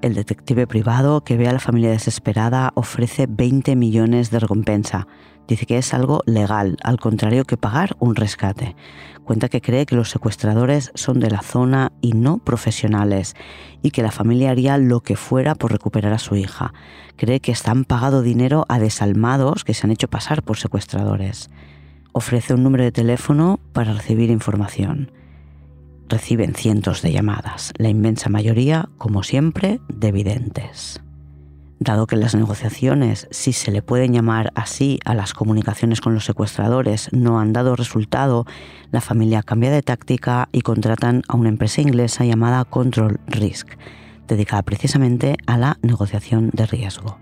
[0.00, 5.08] El detective privado, que ve a la familia desesperada, ofrece 20 millones de recompensa.
[5.48, 8.76] Dice que es algo legal, al contrario que pagar un rescate.
[9.24, 13.34] Cuenta que cree que los secuestradores son de la zona y no profesionales,
[13.82, 16.72] y que la familia haría lo que fuera por recuperar a su hija.
[17.16, 21.50] Cree que están pagado dinero a desalmados que se han hecho pasar por secuestradores
[22.14, 25.10] ofrece un número de teléfono para recibir información.
[26.08, 31.02] Reciben cientos de llamadas, la inmensa mayoría, como siempre, de videntes.
[31.80, 36.24] Dado que las negociaciones, si se le pueden llamar así a las comunicaciones con los
[36.24, 38.46] secuestradores, no han dado resultado,
[38.92, 43.70] la familia cambia de táctica y contratan a una empresa inglesa llamada Control Risk,
[44.28, 47.18] dedicada precisamente a la negociación de riesgo.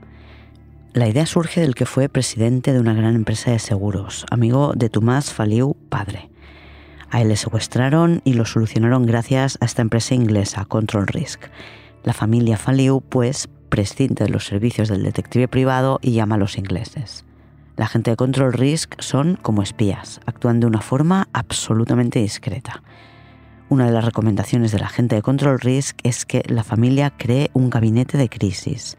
[0.94, 4.90] La idea surge del que fue presidente de una gran empresa de seguros, amigo de
[4.90, 6.28] Tomás Faliu padre.
[7.08, 11.46] A él le secuestraron y lo solucionaron gracias a esta empresa inglesa, Control Risk.
[12.04, 16.58] La familia Faliu, pues, prescinde de los servicios del detective privado y llama a los
[16.58, 17.24] ingleses.
[17.78, 22.82] La gente de Control Risk son como espías, actúan de una forma absolutamente discreta.
[23.70, 27.50] Una de las recomendaciones de la gente de Control Risk es que la familia cree
[27.54, 28.98] un gabinete de crisis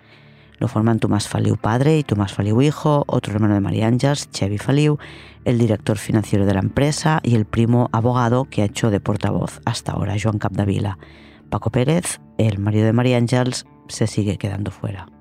[0.64, 4.58] lo forman Tomás Faliu padre y Tomás Faliu hijo, otro hermano de María Ángeles, Chevy
[4.58, 4.98] Faliu,
[5.44, 9.60] el director financiero de la empresa y el primo abogado que ha hecho de portavoz
[9.66, 11.00] hasta ahora, Joan Capdevila.
[11.50, 15.13] Paco Pérez, el marido de María Ángeles, se sigue quedando fuera.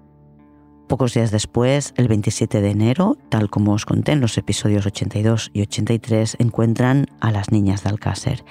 [0.92, 5.50] Pocos días después, el 27 de enero, tal como os conté en los episodios 82
[5.54, 8.44] y 83, encuentran a las niñas de Alcácer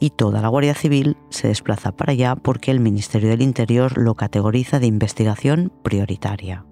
[0.00, 4.16] y toda la Guardia Civil se desplaza para allá porque el Ministerio del Interior lo
[4.16, 6.66] categoriza de investigación prioritaria.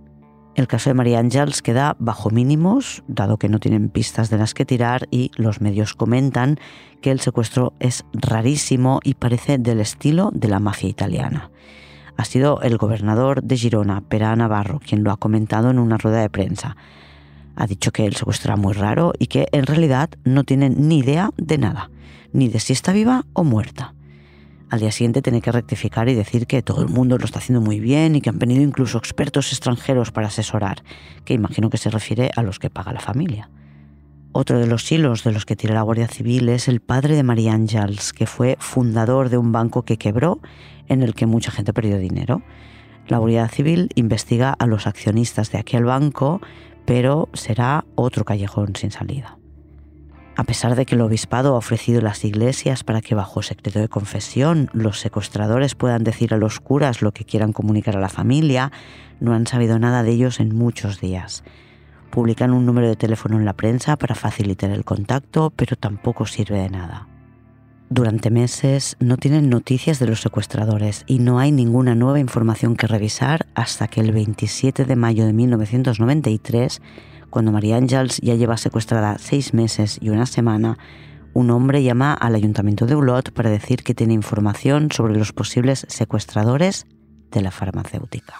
[0.56, 4.54] El caso de María Ángels queda bajo mínimos, dado que no tienen pistas de las
[4.54, 6.58] que tirar y los medios comentan
[7.00, 11.52] que el secuestro es rarísimo y parece del estilo de la mafia italiana.
[12.16, 16.20] Ha sido el gobernador de Girona, Pera Navarro, quien lo ha comentado en una rueda
[16.20, 16.76] de prensa.
[17.56, 20.98] Ha dicho que el secuestro era muy raro y que en realidad no tienen ni
[20.98, 21.90] idea de nada
[22.32, 23.94] ni de si está viva o muerta.
[24.70, 27.60] Al día siguiente tiene que rectificar y decir que todo el mundo lo está haciendo
[27.60, 30.82] muy bien y que han venido incluso expertos extranjeros para asesorar,
[31.26, 33.50] que imagino que se refiere a los que paga la familia.
[34.32, 37.22] Otro de los hilos de los que tira la Guardia Civil es el padre de
[37.22, 40.40] María Ángels, que fue fundador de un banco que quebró
[40.92, 42.42] en el que mucha gente perdió dinero.
[43.08, 46.40] La Guardia Civil investiga a los accionistas de aquel banco,
[46.84, 49.38] pero será otro callejón sin salida.
[50.34, 53.88] A pesar de que el obispado ha ofrecido las iglesias para que bajo secreto de
[53.88, 58.72] confesión los secuestradores puedan decir a los curas lo que quieran comunicar a la familia,
[59.20, 61.44] no han sabido nada de ellos en muchos días.
[62.10, 66.60] Publican un número de teléfono en la prensa para facilitar el contacto, pero tampoco sirve
[66.60, 67.11] de nada.
[67.94, 72.86] Durante meses no tienen noticias de los secuestradores y no hay ninguna nueva información que
[72.86, 76.80] revisar hasta que el 27 de mayo de 1993
[77.28, 80.78] cuando María Ángels ya lleva secuestrada seis meses y una semana,
[81.34, 85.84] un hombre llama al ayuntamiento de Ulot para decir que tiene información sobre los posibles
[85.90, 86.86] secuestradores
[87.30, 88.36] de la farmacéutica.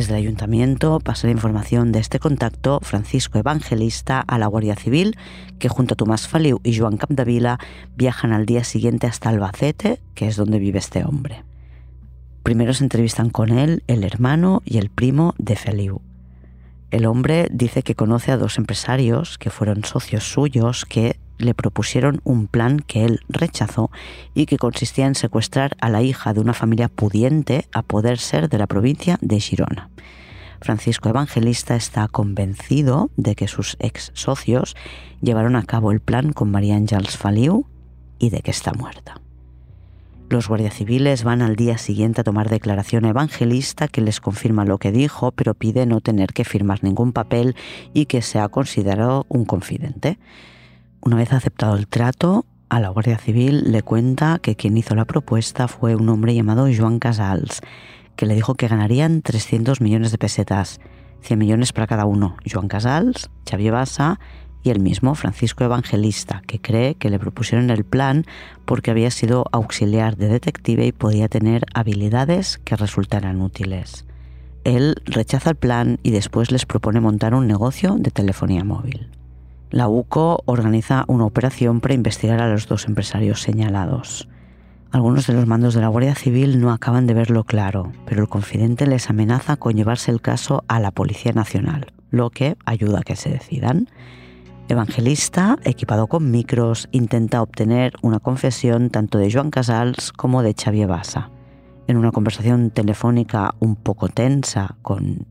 [0.00, 5.14] Desde el ayuntamiento pasa la información de este contacto Francisco Evangelista a la Guardia Civil,
[5.58, 7.58] que junto a Tomás Feliu y Joan Capdevila
[7.96, 11.44] viajan al día siguiente hasta Albacete, que es donde vive este hombre.
[12.42, 16.00] Primero se entrevistan con él el hermano y el primo de Feliu.
[16.90, 22.20] El hombre dice que conoce a dos empresarios que fueron socios suyos que le propusieron
[22.24, 23.90] un plan que él rechazó
[24.34, 28.48] y que consistía en secuestrar a la hija de una familia pudiente a poder ser
[28.48, 29.90] de la provincia de Girona.
[30.60, 34.76] Francisco Evangelista está convencido de que sus ex socios
[35.22, 37.66] llevaron a cabo el plan con María Ángels Faliu
[38.18, 39.20] y de que está muerta.
[40.30, 44.78] Los guardias civiles van al día siguiente a tomar declaración evangelista que les confirma lo
[44.78, 47.56] que dijo, pero pide no tener que firmar ningún papel
[47.94, 50.20] y que sea considerado un confidente.
[51.02, 55.06] Una vez aceptado el trato, a la Guardia Civil le cuenta que quien hizo la
[55.06, 57.62] propuesta fue un hombre llamado Joan Casals,
[58.16, 60.78] que le dijo que ganarían 300 millones de pesetas,
[61.22, 62.36] 100 millones para cada uno.
[62.46, 64.20] Joan Casals, Xavier Bassa
[64.62, 68.26] y el mismo Francisco Evangelista, que cree que le propusieron el plan
[68.66, 74.04] porque había sido auxiliar de detective y podía tener habilidades que resultaran útiles.
[74.64, 79.08] Él rechaza el plan y después les propone montar un negocio de telefonía móvil.
[79.70, 84.28] La UCO organiza una operación para investigar a los dos empresarios señalados.
[84.90, 88.28] Algunos de los mandos de la Guardia Civil no acaban de verlo claro, pero el
[88.28, 93.02] confidente les amenaza con llevarse el caso a la Policía Nacional, lo que ayuda a
[93.02, 93.88] que se decidan.
[94.66, 100.88] Evangelista, equipado con micros, intenta obtener una confesión tanto de Joan Casals como de Xavier
[100.88, 101.30] Bassa.
[101.86, 105.26] En una conversación telefónica un poco tensa con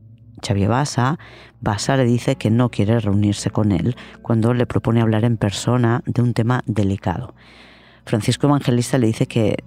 [0.46, 1.18] Xavier Bassa,
[1.60, 6.02] Bassa le dice que no quiere reunirse con él cuando le propone hablar en persona
[6.06, 7.34] de un tema delicado.
[8.04, 9.62] Francisco Evangelista le dice que,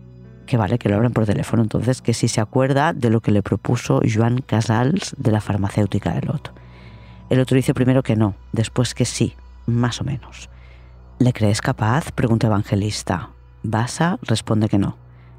[0.45, 3.32] que vale, que lo hablen por teléfono, entonces que si se acuerda de lo que
[3.32, 6.53] le propuso Joan Casals de la farmacéutica de Lot.
[7.30, 10.49] El otro dice primero que no, después que sí, más o menos.
[11.19, 12.11] ¿Le crees capaz?
[12.11, 13.30] pregunta Evangelista.
[13.63, 14.97] Bassa responde que no,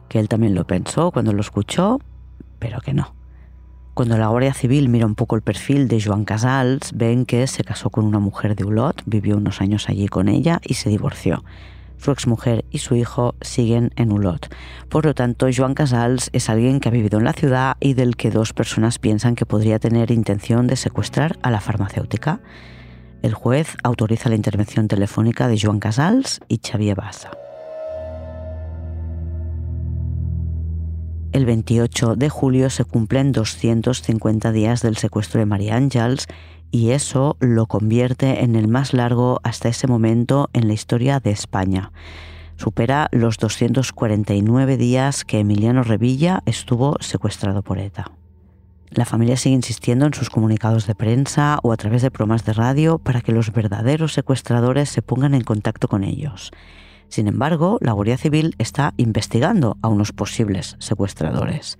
[0.08, 2.00] que él también lo pensó cuando lo escuchó,
[2.58, 3.14] pero que no.
[3.94, 7.62] Cuando la Guardia Civil mira un poco el perfil de Joan Casals, ven que se
[7.62, 11.44] casó con una mujer de Ulot, vivió unos años allí con ella y se divorció.
[11.96, 14.52] Su exmujer y su hijo siguen en Ulot.
[14.88, 18.16] Por lo tanto, Joan Casals es alguien que ha vivido en la ciudad y del
[18.16, 22.40] que dos personas piensan que podría tener intención de secuestrar a la farmacéutica.
[23.22, 27.43] El juez autoriza la intervención telefónica de Joan Casals y Xavier Bassa.
[31.34, 36.28] El 28 de julio se cumplen 250 días del secuestro de María Ángels
[36.70, 41.32] y eso lo convierte en el más largo hasta ese momento en la historia de
[41.32, 41.90] España.
[42.54, 48.12] Supera los 249 días que Emiliano Revilla estuvo secuestrado por ETA.
[48.90, 52.52] La familia sigue insistiendo en sus comunicados de prensa o a través de programas de
[52.52, 56.52] radio para que los verdaderos secuestradores se pongan en contacto con ellos.
[57.14, 61.78] Sin embargo, la Guardia Civil está investigando a unos posibles secuestradores.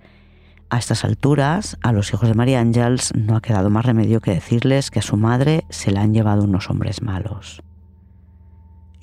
[0.69, 4.31] A estas alturas, a los hijos de María Ángels no ha quedado más remedio que
[4.31, 7.61] decirles que a su madre se la han llevado unos hombres malos.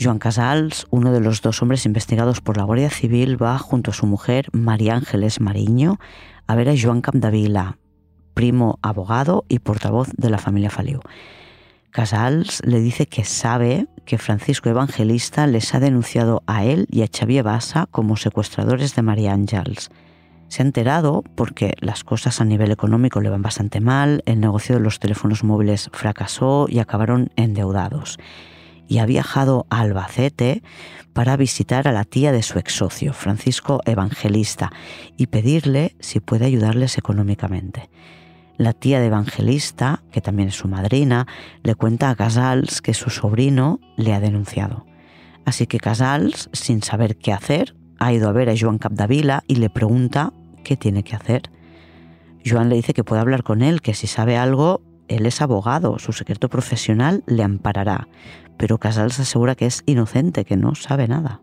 [0.00, 3.94] Joan Casals, uno de los dos hombres investigados por la Guardia Civil, va junto a
[3.94, 5.98] su mujer María Ángeles Mariño
[6.46, 7.76] a ver a Joan Capdevila,
[8.32, 11.00] primo abogado y portavoz de la familia Faliu.
[11.92, 17.06] Casals le dice que sabe que Francisco Evangelista les ha denunciado a él y a
[17.06, 19.90] Xavier Bassa como secuestradores de María Ángels.
[20.48, 24.74] Se ha enterado porque las cosas a nivel económico le van bastante mal, el negocio
[24.74, 28.18] de los teléfonos móviles fracasó y acabaron endeudados.
[28.88, 30.62] Y ha viajado a Albacete
[31.12, 34.72] para visitar a la tía de su ex socio, Francisco Evangelista,
[35.18, 37.90] y pedirle si puede ayudarles económicamente.
[38.58, 41.26] La tía de Evangelista, que también es su madrina,
[41.62, 44.86] le cuenta a Casals que su sobrino le ha denunciado.
[45.44, 49.56] Así que Casals, sin saber qué hacer, ha ido a ver a Joan Capdavila y
[49.56, 50.32] le pregunta
[50.64, 51.50] qué tiene que hacer.
[52.44, 55.98] Joan le dice que puede hablar con él, que si sabe algo, él es abogado,
[55.98, 58.08] su secreto profesional le amparará,
[58.56, 61.40] pero Casals asegura que es inocente, que no sabe nada.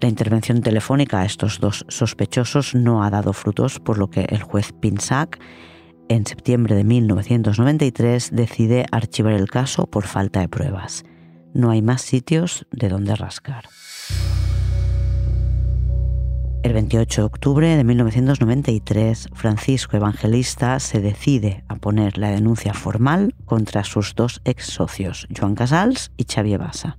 [0.00, 4.42] La intervención telefónica a estos dos sospechosos no ha dado frutos, por lo que el
[4.42, 5.38] juez Pinsac
[6.08, 11.04] en septiembre de 1993 decide archivar el caso por falta de pruebas.
[11.54, 13.64] No hay más sitios de donde rascar.
[16.62, 23.34] El 28 de octubre de 1993, Francisco Evangelista se decide a poner la denuncia formal
[23.44, 26.98] contra sus dos ex socios, Joan Casals y Xavier Bassa.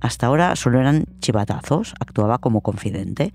[0.00, 3.32] Hasta ahora solo eran chivatazos, actuaba como confidente,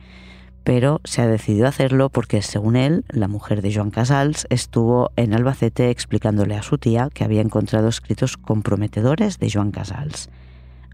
[0.64, 5.34] pero se ha decidido hacerlo porque, según él, la mujer de Joan Casals estuvo en
[5.34, 10.30] Albacete explicándole a su tía que había encontrado escritos comprometedores de Joan Casals.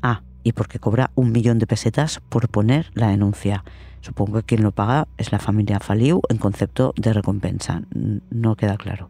[0.01, 3.63] Ah, y porque cobra un millón de pesetas por poner la denuncia.
[4.01, 7.83] Supongo que quien lo paga es la familia Faliu en concepto de recompensa.
[8.29, 9.09] No queda claro.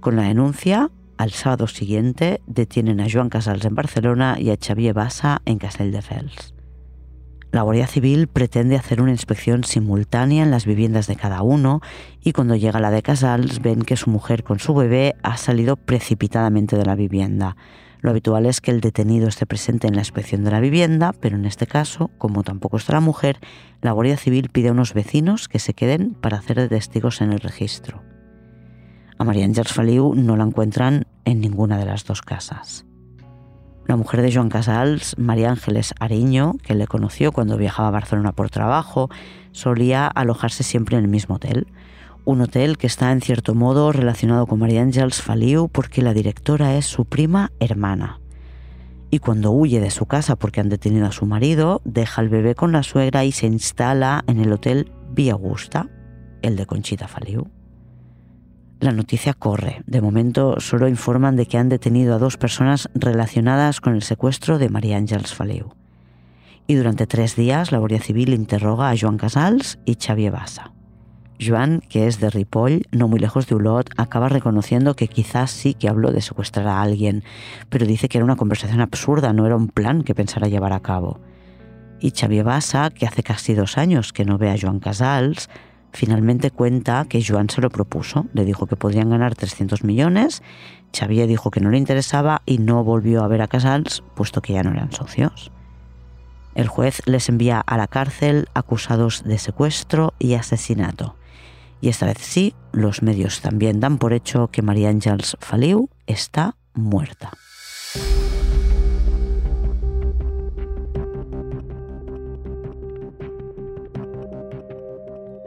[0.00, 4.94] Con la denuncia, al sábado siguiente detienen a Joan Casals en Barcelona y a Xavier
[4.94, 6.54] Bassa en Castelldefels.
[7.52, 11.80] La Guardia Civil pretende hacer una inspección simultánea en las viviendas de cada uno
[12.22, 15.76] y cuando llega la de Casals ven que su mujer con su bebé ha salido
[15.76, 17.56] precipitadamente de la vivienda.
[18.02, 21.36] Lo habitual es que el detenido esté presente en la inspección de la vivienda, pero
[21.36, 23.40] en este caso, como tampoco está la mujer,
[23.82, 27.32] la Guardia Civil pide a unos vecinos que se queden para hacer de testigos en
[27.32, 28.00] el registro.
[29.18, 32.86] A María Ángeles Faliu no la encuentran en ninguna de las dos casas.
[33.90, 38.30] La mujer de Joan Casals, María Ángeles Ariño, que le conoció cuando viajaba a Barcelona
[38.30, 39.10] por trabajo,
[39.50, 41.66] solía alojarse siempre en el mismo hotel
[42.24, 46.76] un hotel que está en cierto modo relacionado con María Ángeles Faliu porque la directora
[46.76, 48.20] es su prima hermana.
[49.10, 52.54] Y cuando huye de su casa porque han detenido a su marido, deja al bebé
[52.54, 55.88] con la suegra y se instala en el hotel Vía Augusta,
[56.42, 57.50] el de Conchita Faliu.
[58.80, 59.82] La noticia corre.
[59.86, 64.58] De momento solo informan de que han detenido a dos personas relacionadas con el secuestro
[64.58, 65.74] de María Ángeles Faliu.
[66.66, 70.72] Y durante tres días la Guardia Civil interroga a Joan Casals y Xavier Bassa.
[71.38, 75.74] Joan, que es de Ripoll, no muy lejos de Ulot, acaba reconociendo que quizás sí
[75.74, 77.22] que habló de secuestrar a alguien,
[77.68, 80.80] pero dice que era una conversación absurda, no era un plan que pensara llevar a
[80.80, 81.20] cabo.
[82.00, 85.50] Y Xavier Bassa, que hace casi dos años que no ve a Joan Casals,
[85.92, 90.42] finalmente cuenta que Joan se lo propuso, le dijo que podrían ganar 300 millones,
[90.96, 94.54] Xavier dijo que no le interesaba y no volvió a ver a Casals, puesto que
[94.54, 95.52] ya no eran socios.
[96.54, 101.16] El juez les envía a la cárcel acusados de secuestro y asesinato.
[101.80, 106.56] Y esta vez sí, los medios también dan por hecho que María Ángeles Faliu está
[106.74, 107.30] muerta.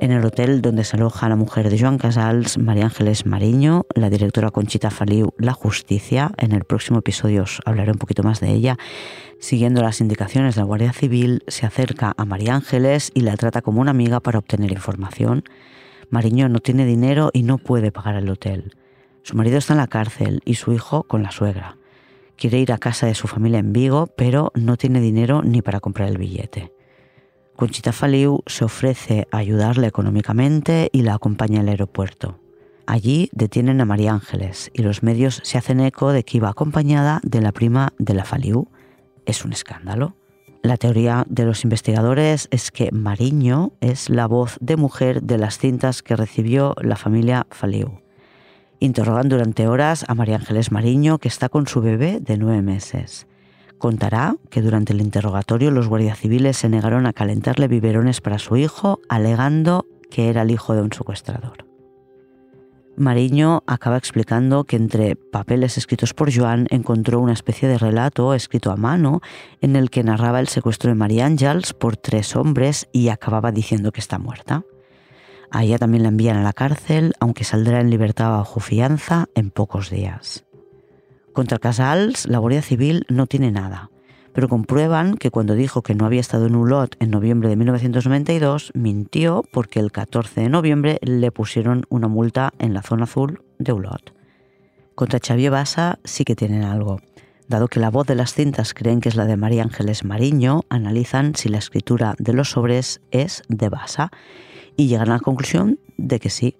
[0.03, 4.09] En el hotel donde se aloja la mujer de Joan Casals, María Ángeles Mariño, la
[4.09, 8.51] directora Conchita Faliu, La Justicia, en el próximo episodio os hablaré un poquito más de
[8.51, 8.77] ella,
[9.39, 13.61] siguiendo las indicaciones de la Guardia Civil, se acerca a María Ángeles y la trata
[13.61, 15.45] como una amiga para obtener información
[16.09, 18.75] Mariño no tiene dinero y no puede pagar el hotel.
[19.21, 21.77] Su marido está en la cárcel y su hijo con la suegra.
[22.35, 25.79] Quiere ir a casa de su familia en Vigo, pero no tiene dinero ni para
[25.79, 26.73] comprar el billete.
[27.55, 32.39] Conchita Faliu se ofrece a ayudarle económicamente y la acompaña al aeropuerto.
[32.87, 37.21] Allí detienen a María Ángeles y los medios se hacen eco de que iba acompañada
[37.23, 38.67] de la prima de la Faliu.
[39.25, 40.15] Es un escándalo.
[40.63, 45.57] La teoría de los investigadores es que Mariño es la voz de mujer de las
[45.57, 48.01] cintas que recibió la familia Faliu.
[48.79, 53.27] Interrogan durante horas a María Ángeles Mariño, que está con su bebé de nueve meses.
[53.77, 58.55] Contará que durante el interrogatorio los guardias civiles se negaron a calentarle biberones para su
[58.55, 61.65] hijo, alegando que era el hijo de un secuestrador.
[62.95, 68.71] Mariño acaba explicando que entre papeles escritos por Joan encontró una especie de relato escrito
[68.71, 69.21] a mano
[69.61, 73.91] en el que narraba el secuestro de María Ángels por tres hombres y acababa diciendo
[73.91, 74.63] que está muerta.
[75.49, 79.49] A ella también la envían a la cárcel, aunque saldrá en libertad bajo fianza en
[79.49, 80.45] pocos días.
[81.33, 83.89] Contra Casals, la Guardia Civil no tiene nada
[84.33, 88.71] pero comprueban que cuando dijo que no había estado en Ulot en noviembre de 1992,
[88.73, 93.71] mintió porque el 14 de noviembre le pusieron una multa en la zona azul de
[93.71, 94.13] Ulot.
[94.95, 96.99] Contra Xavier Bassa sí que tienen algo.
[97.47, 100.61] Dado que la voz de las cintas creen que es la de María Ángeles Mariño,
[100.69, 104.11] analizan si la escritura de los sobres es de Bassa
[104.75, 106.55] y llegan a la conclusión de que sí,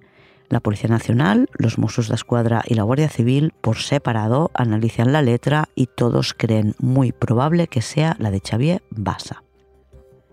[0.54, 5.22] la Policía Nacional, los Mossos de Escuadra y la Guardia Civil, por separado, analizan la
[5.22, 9.44] letra y todos creen muy probable que sea la de Xavier Bassa.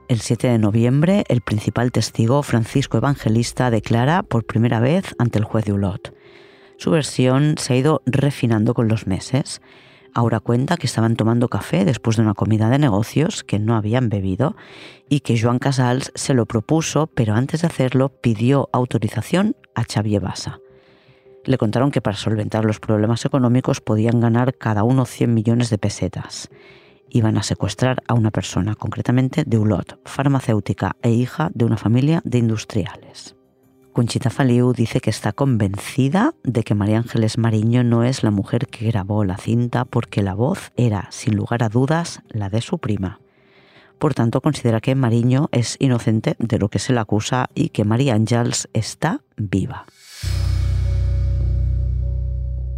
[0.08, 5.44] El 7 de noviembre, el principal testigo, Francisco Evangelista, declara por primera vez ante el
[5.44, 6.14] juez de Ulot.
[6.76, 9.60] Su versión se ha ido refinando con los meses.
[10.14, 14.08] Ahora cuenta que estaban tomando café después de una comida de negocios que no habían
[14.08, 14.56] bebido
[15.08, 20.20] y que Joan Casals se lo propuso, pero antes de hacerlo pidió autorización a Xavier
[20.20, 20.58] Bassa.
[21.44, 25.78] Le contaron que para solventar los problemas económicos podían ganar cada uno 100 millones de
[25.78, 26.50] pesetas.
[27.08, 32.20] Iban a secuestrar a una persona, concretamente de Ulot, farmacéutica e hija de una familia
[32.24, 33.36] de industriales.
[33.92, 38.68] Conchita Faliu dice que está convencida de que María Ángeles Mariño no es la mujer
[38.68, 42.78] que grabó la cinta porque la voz era, sin lugar a dudas, la de su
[42.78, 43.18] prima.
[43.98, 47.84] Por tanto, considera que Mariño es inocente de lo que se le acusa y que
[47.84, 49.86] María Ángels está viva.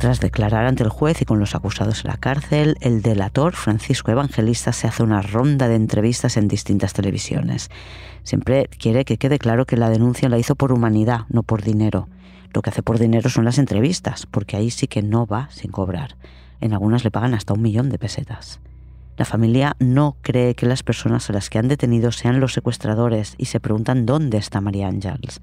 [0.03, 4.11] Tras declarar ante el juez y con los acusados en la cárcel, el delator Francisco
[4.11, 7.71] Evangelista se hace una ronda de entrevistas en distintas televisiones.
[8.25, 12.09] Siempre quiere que quede claro que la denuncia la hizo por humanidad, no por dinero.
[12.53, 15.71] Lo que hace por dinero son las entrevistas, porque ahí sí que no va sin
[15.71, 16.17] cobrar.
[16.61, 18.59] En algunas le pagan hasta un millón de pesetas.
[19.17, 23.37] La familia no cree que las personas a las que han detenido sean los secuestradores
[23.39, 25.41] y se preguntan dónde está María Ángels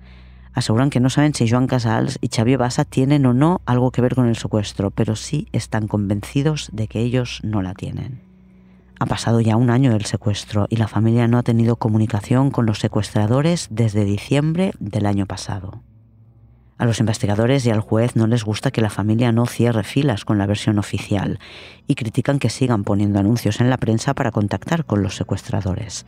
[0.54, 4.02] aseguran que no saben si Joan Casals y Xavier Bassa tienen o no algo que
[4.02, 8.22] ver con el secuestro, pero sí están convencidos de que ellos no la tienen.
[9.00, 12.66] Ha pasado ya un año del secuestro y la familia no ha tenido comunicación con
[12.66, 15.82] los secuestradores desde diciembre del año pasado.
[16.78, 20.24] A los investigadores y al juez no les gusta que la familia no cierre filas
[20.24, 21.40] con la versión oficial
[21.88, 26.06] y critican que sigan poniendo anuncios en la prensa para contactar con los secuestradores.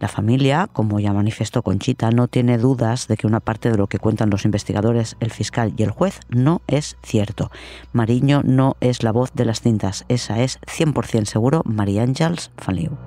[0.00, 3.86] La familia, como ya manifestó Conchita, no tiene dudas de que una parte de lo
[3.86, 7.50] que cuentan los investigadores, el fiscal y el juez no es cierto.
[7.92, 12.98] Mariño no es la voz de las cintas, esa es 100% seguro María Ángels Faliu.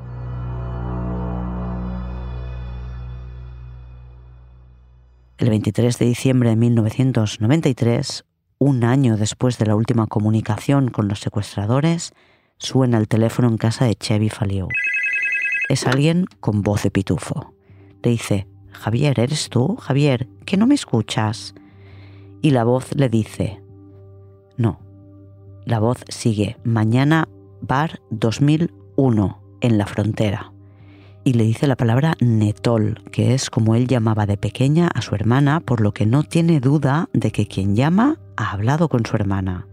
[5.37, 8.25] El 23 de diciembre de 1993,
[8.59, 12.13] un año después de la última comunicación con los secuestradores,
[12.57, 14.67] suena el teléfono en casa de Chevy Faliu
[15.69, 17.53] es alguien con voz de pitufo.
[18.03, 19.75] Le dice, Javier, ¿eres tú?
[19.75, 21.55] Javier, ¿que no me escuchas?
[22.41, 23.61] Y la voz le dice,
[24.55, 24.79] no.
[25.65, 27.27] La voz sigue, mañana
[27.61, 30.53] bar 2001 en la frontera.
[31.23, 35.13] Y le dice la palabra netol, que es como él llamaba de pequeña a su
[35.15, 39.17] hermana, por lo que no tiene duda de que quien llama ha hablado con su
[39.17, 39.67] hermana.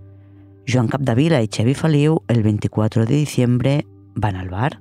[0.66, 4.80] Joan Capdevila y Chevy Faliu el 24 de diciembre van al bar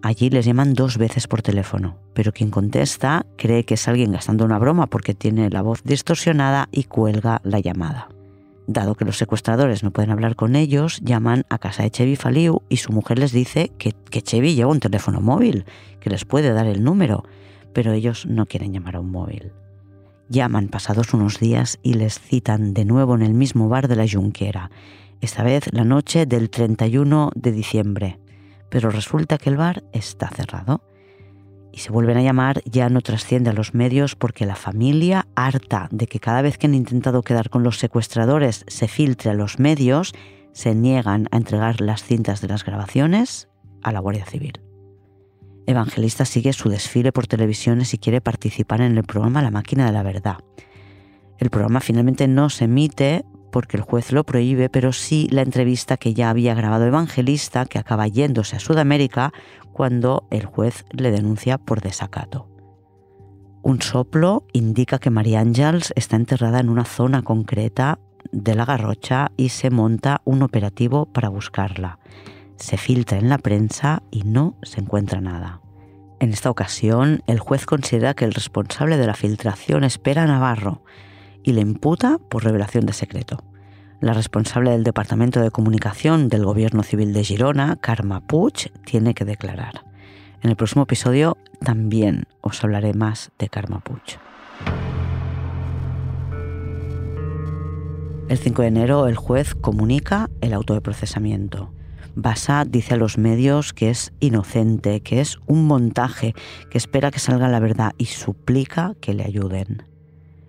[0.00, 4.44] Allí les llaman dos veces por teléfono, pero quien contesta cree que es alguien gastando
[4.44, 8.08] una broma porque tiene la voz distorsionada y cuelga la llamada.
[8.68, 12.62] Dado que los secuestradores no pueden hablar con ellos, llaman a casa de Chevy Faliu
[12.68, 15.64] y su mujer les dice que, que Chevy lleva un teléfono móvil,
[16.00, 17.24] que les puede dar el número,
[17.72, 19.52] pero ellos no quieren llamar a un móvil.
[20.28, 24.06] Llaman pasados unos días y les citan de nuevo en el mismo bar de la
[24.06, 24.70] Junquera,
[25.20, 28.18] esta vez la noche del 31 de diciembre
[28.70, 30.82] pero resulta que el bar está cerrado.
[31.72, 35.88] Y se vuelven a llamar, ya no trasciende a los medios porque la familia, harta
[35.90, 39.58] de que cada vez que han intentado quedar con los secuestradores se filtre a los
[39.58, 40.12] medios,
[40.52, 43.48] se niegan a entregar las cintas de las grabaciones
[43.82, 44.60] a la Guardia Civil.
[45.66, 49.92] Evangelista sigue su desfile por televisiones y quiere participar en el programa La Máquina de
[49.92, 50.38] la Verdad.
[51.38, 55.96] El programa finalmente no se emite porque el juez lo prohíbe, pero sí la entrevista
[55.96, 59.32] que ya había grabado Evangelista, que acaba yéndose a Sudamérica
[59.72, 62.48] cuando el juez le denuncia por desacato.
[63.62, 67.98] Un soplo indica que María Ángels está enterrada en una zona concreta
[68.32, 71.98] de la Garrocha y se monta un operativo para buscarla.
[72.56, 75.60] Se filtra en la prensa y no se encuentra nada.
[76.20, 80.82] En esta ocasión, el juez considera que el responsable de la filtración espera a Navarro,
[81.48, 83.42] y le imputa por revelación de secreto.
[84.02, 88.22] La responsable del Departamento de Comunicación del Gobierno Civil de Girona, Karma
[88.84, 89.86] tiene que declarar.
[90.42, 93.82] En el próximo episodio también os hablaré más de Karma.
[98.28, 101.72] El 5 de enero el juez comunica el auto de procesamiento.
[102.14, 106.34] Basa dice a los medios que es inocente, que es un montaje,
[106.68, 109.87] que espera que salga la verdad y suplica que le ayuden.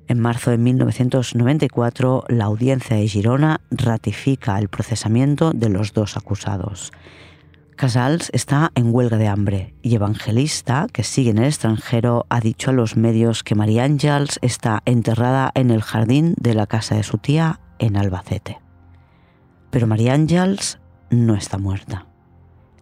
[0.09, 6.91] En marzo de 1994, la audiencia de Girona ratifica el procesamiento de los dos acusados.
[7.75, 12.71] Casals está en huelga de hambre y Evangelista, que sigue en el extranjero, ha dicho
[12.71, 17.03] a los medios que María Ángels está enterrada en el jardín de la casa de
[17.03, 18.59] su tía en Albacete.
[19.69, 20.79] Pero María Ángels
[21.11, 22.08] no está muerta.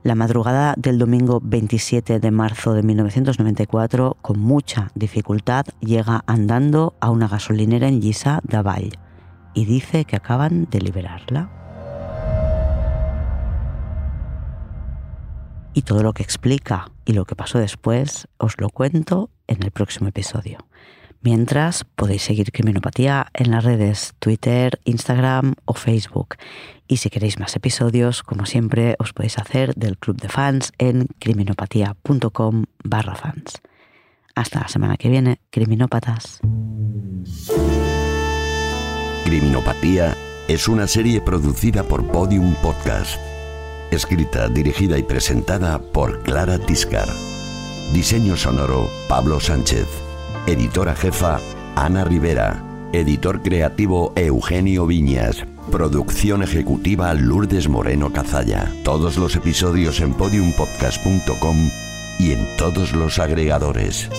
[0.08, 7.10] La madrugada del domingo 27 de marzo de 1994, con mucha dificultad, llega andando a
[7.10, 8.98] una gasolinera en Lliçà de Vall
[9.54, 11.50] y dice que acaban de liberarla.
[15.74, 19.72] Y todo lo que explica y lo que pasó después os lo cuento en el
[19.72, 20.60] próximo episodio.
[21.30, 26.36] Mientras podéis seguir Criminopatía en las redes Twitter, Instagram o Facebook.
[26.88, 31.08] Y si queréis más episodios, como siempre, os podéis hacer del club de fans en
[31.20, 33.62] criminopatía.com barra fans.
[34.36, 36.40] Hasta la semana que viene, criminópatas.
[39.26, 40.16] Criminopatía
[40.48, 43.20] es una serie producida por Podium Podcast.
[43.92, 47.10] Escrita, dirigida y presentada por Clara Tiscar.
[47.92, 50.07] Diseño sonoro, Pablo Sánchez.
[50.48, 51.42] Editora jefa,
[51.76, 52.64] Ana Rivera.
[52.94, 55.46] Editor creativo, Eugenio Viñas.
[55.70, 58.72] Producción ejecutiva, Lourdes Moreno Cazalla.
[58.86, 61.70] Todos los episodios en podiumpodcast.com
[62.20, 64.10] y en todos los agregadores.